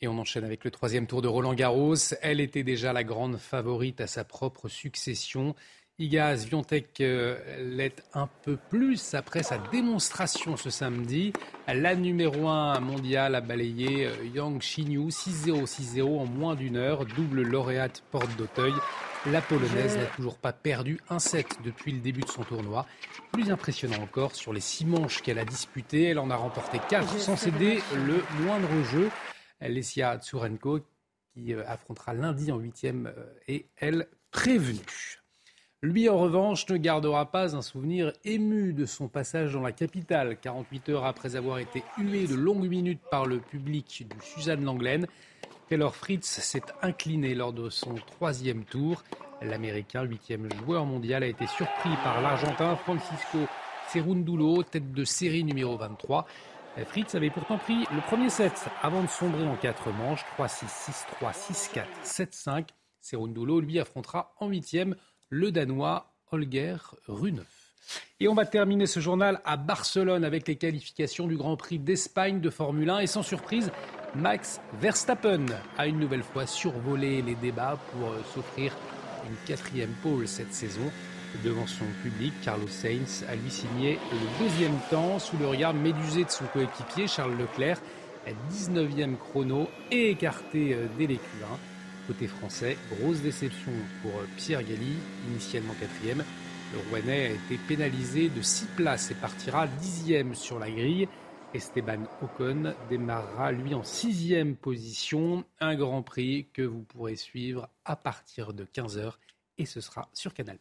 Et 0.00 0.08
on 0.08 0.16
enchaîne 0.16 0.44
avec 0.44 0.64
le 0.64 0.70
troisième 0.70 1.06
tour 1.06 1.20
de 1.20 1.28
Roland 1.28 1.52
Garros. 1.52 1.96
Elle 2.22 2.40
était 2.40 2.62
déjà 2.62 2.94
la 2.94 3.04
grande 3.04 3.36
favorite 3.36 4.00
à 4.00 4.06
sa 4.06 4.24
propre 4.24 4.68
succession. 4.68 5.54
Iga 6.00 6.34
Swiatek 6.34 7.02
euh, 7.02 7.36
l'est 7.58 8.02
un 8.14 8.26
peu 8.42 8.56
plus 8.70 9.12
après 9.12 9.42
sa 9.42 9.58
démonstration 9.58 10.56
ce 10.56 10.70
samedi. 10.70 11.34
La 11.68 11.94
numéro 11.94 12.48
1 12.48 12.80
mondiale 12.80 13.34
a 13.34 13.42
balayé 13.42 14.06
euh, 14.06 14.24
Yang 14.34 14.60
Xinyu 14.60 15.08
6-0, 15.08 15.66
6-0 15.66 16.20
en 16.20 16.24
moins 16.24 16.54
d'une 16.54 16.78
heure, 16.78 17.04
double 17.04 17.42
lauréate 17.42 18.02
porte 18.10 18.34
d'Auteuil. 18.38 18.72
La 19.26 19.42
Polonaise 19.42 19.98
n'a 19.98 20.06
toujours 20.06 20.38
pas 20.38 20.54
perdu 20.54 20.98
un 21.10 21.18
set 21.18 21.58
depuis 21.62 21.92
le 21.92 21.98
début 21.98 22.22
de 22.22 22.30
son 22.30 22.44
tournoi. 22.44 22.86
Plus 23.30 23.50
impressionnant 23.50 24.02
encore, 24.02 24.34
sur 24.34 24.54
les 24.54 24.60
six 24.60 24.86
manches 24.86 25.20
qu'elle 25.20 25.38
a 25.38 25.44
disputées, 25.44 26.04
elle 26.04 26.18
en 26.18 26.30
a 26.30 26.36
remporté 26.36 26.80
quatre 26.88 27.18
sans 27.18 27.36
céder 27.36 27.82
le 27.94 28.22
moindre 28.42 28.70
jeu. 28.90 29.10
Lesia 29.60 30.16
Tsurenko, 30.16 30.80
qui 31.34 31.52
euh, 31.52 31.62
affrontera 31.66 32.14
lundi 32.14 32.50
en 32.50 32.56
huitième, 32.56 33.12
est, 33.48 33.66
elle, 33.76 34.08
prévenue. 34.30 35.19
Lui, 35.82 36.10
en 36.10 36.18
revanche, 36.18 36.68
ne 36.68 36.76
gardera 36.76 37.30
pas 37.30 37.56
un 37.56 37.62
souvenir 37.62 38.12
ému 38.26 38.74
de 38.74 38.84
son 38.84 39.08
passage 39.08 39.54
dans 39.54 39.62
la 39.62 39.72
capitale, 39.72 40.36
48 40.38 40.90
heures 40.90 41.06
après 41.06 41.36
avoir 41.36 41.58
été 41.58 41.82
hué 41.96 42.26
de 42.26 42.34
longues 42.34 42.68
minutes 42.68 43.00
par 43.10 43.24
le 43.24 43.40
public 43.40 44.06
du 44.06 44.16
Suzanne 44.20 44.62
Langlaine. 44.62 45.06
Taylor 45.70 45.96
Fritz 45.96 46.26
s'est 46.26 46.60
incliné 46.82 47.34
lors 47.34 47.54
de 47.54 47.70
son 47.70 47.94
troisième 47.94 48.66
tour. 48.66 49.02
L'Américain, 49.40 50.02
huitième 50.02 50.52
joueur 50.52 50.84
mondial, 50.84 51.22
a 51.22 51.28
été 51.28 51.46
surpris 51.46 51.96
par 52.04 52.20
l'Argentin 52.20 52.76
Francisco 52.76 53.38
Cerundulo, 53.88 54.62
tête 54.62 54.92
de 54.92 55.04
série 55.04 55.44
numéro 55.44 55.78
23. 55.78 56.26
Fritz 56.88 57.14
avait 57.14 57.30
pourtant 57.30 57.56
pris 57.56 57.86
le 57.90 58.02
premier 58.02 58.28
set 58.28 58.66
avant 58.82 59.02
de 59.02 59.08
sombrer 59.08 59.46
en 59.46 59.56
quatre 59.56 59.90
manches, 59.92 60.26
3-6, 60.38 60.66
6-3, 61.22 61.32
6-4, 61.54 61.84
7-5. 62.04 62.68
Cerundulo, 63.00 63.60
lui, 63.60 63.80
affrontera 63.80 64.34
en 64.40 64.48
huitième 64.48 64.94
le 65.30 65.52
Danois 65.52 66.12
Holger 66.32 66.76
Rune. 67.08 67.44
Et 68.18 68.28
on 68.28 68.34
va 68.34 68.44
terminer 68.44 68.86
ce 68.86 69.00
journal 69.00 69.40
à 69.44 69.56
Barcelone 69.56 70.24
avec 70.24 70.46
les 70.46 70.56
qualifications 70.56 71.26
du 71.26 71.36
Grand 71.36 71.56
Prix 71.56 71.78
d'Espagne 71.78 72.40
de 72.40 72.50
Formule 72.50 72.90
1. 72.90 72.98
Et 72.98 73.06
sans 73.06 73.22
surprise, 73.22 73.72
Max 74.14 74.60
Verstappen 74.80 75.46
a 75.78 75.86
une 75.86 75.98
nouvelle 75.98 76.22
fois 76.22 76.46
survolé 76.46 77.22
les 77.22 77.36
débats 77.36 77.78
pour 77.90 78.10
euh, 78.10 78.20
s'offrir 78.34 78.76
une 79.28 79.36
quatrième 79.46 79.94
pole 80.02 80.28
cette 80.28 80.52
saison. 80.52 80.90
Devant 81.44 81.66
son 81.66 81.84
public, 82.02 82.34
Carlos 82.42 82.66
Sainz 82.68 83.24
a 83.28 83.36
lui 83.36 83.50
signé 83.50 83.98
le 84.12 84.44
deuxième 84.44 84.76
temps 84.90 85.20
sous 85.20 85.38
le 85.38 85.46
regard 85.46 85.74
médusé 85.74 86.24
de 86.24 86.30
son 86.30 86.44
coéquipier 86.46 87.06
Charles 87.06 87.36
Leclerc, 87.38 87.80
19e 88.50 89.16
chrono 89.16 89.68
et 89.90 90.10
écarté 90.10 90.74
euh, 90.74 90.86
dès 90.98 91.06
Q1. 91.06 91.18
Côté 92.10 92.26
français, 92.26 92.76
grosse 92.90 93.20
déception 93.20 93.70
pour 94.02 94.10
Pierre 94.36 94.64
Galli, 94.64 94.96
initialement 95.28 95.74
quatrième. 95.74 96.24
Le 96.72 96.80
Rouennais 96.90 97.26
a 97.26 97.30
été 97.30 97.56
pénalisé 97.68 98.28
de 98.30 98.42
6 98.42 98.66
places 98.74 99.12
et 99.12 99.14
partira 99.14 99.68
dixième 99.68 100.34
sur 100.34 100.58
la 100.58 100.68
grille. 100.68 101.06
Esteban 101.54 102.02
Ocon 102.20 102.74
démarrera 102.88 103.52
lui 103.52 103.74
en 103.74 103.84
sixième 103.84 104.56
position. 104.56 105.44
Un 105.60 105.76
Grand 105.76 106.02
Prix 106.02 106.48
que 106.52 106.62
vous 106.62 106.82
pourrez 106.82 107.14
suivre 107.14 107.68
à 107.84 107.94
partir 107.94 108.54
de 108.54 108.64
15h 108.64 109.12
et 109.58 109.64
ce 109.64 109.80
sera 109.80 110.08
sur 110.12 110.34
Canal+. 110.34 110.58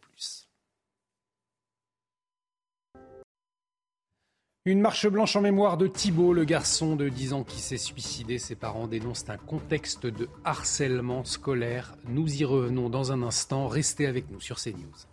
Une 4.70 4.82
marche 4.82 5.08
blanche 5.08 5.36
en 5.36 5.42
mémoire 5.42 5.78
de 5.78 5.88
Thibault, 5.88 6.32
le 6.32 6.44
garçon 6.44 6.96
de 6.96 7.10
10 7.10 7.34
ans 7.34 7.44
qui 7.44 7.60
s'est 7.60 7.80
suicidé. 7.80 8.38
Ses 8.38 8.54
parents 8.54 8.86
dénoncent 8.86 9.28
un 9.28 9.38
contexte 9.38 10.06
de 10.06 10.30
harcèlement 10.46 11.26
scolaire. 11.26 11.96
Nous 12.08 12.40
y 12.40 12.46
revenons 12.46 12.88
dans 12.88 13.12
un 13.12 13.24
instant. 13.24 13.68
Restez 13.68 14.06
avec 14.06 14.30
nous 14.30 14.40
sur 14.40 14.58
CNews. 14.60 15.08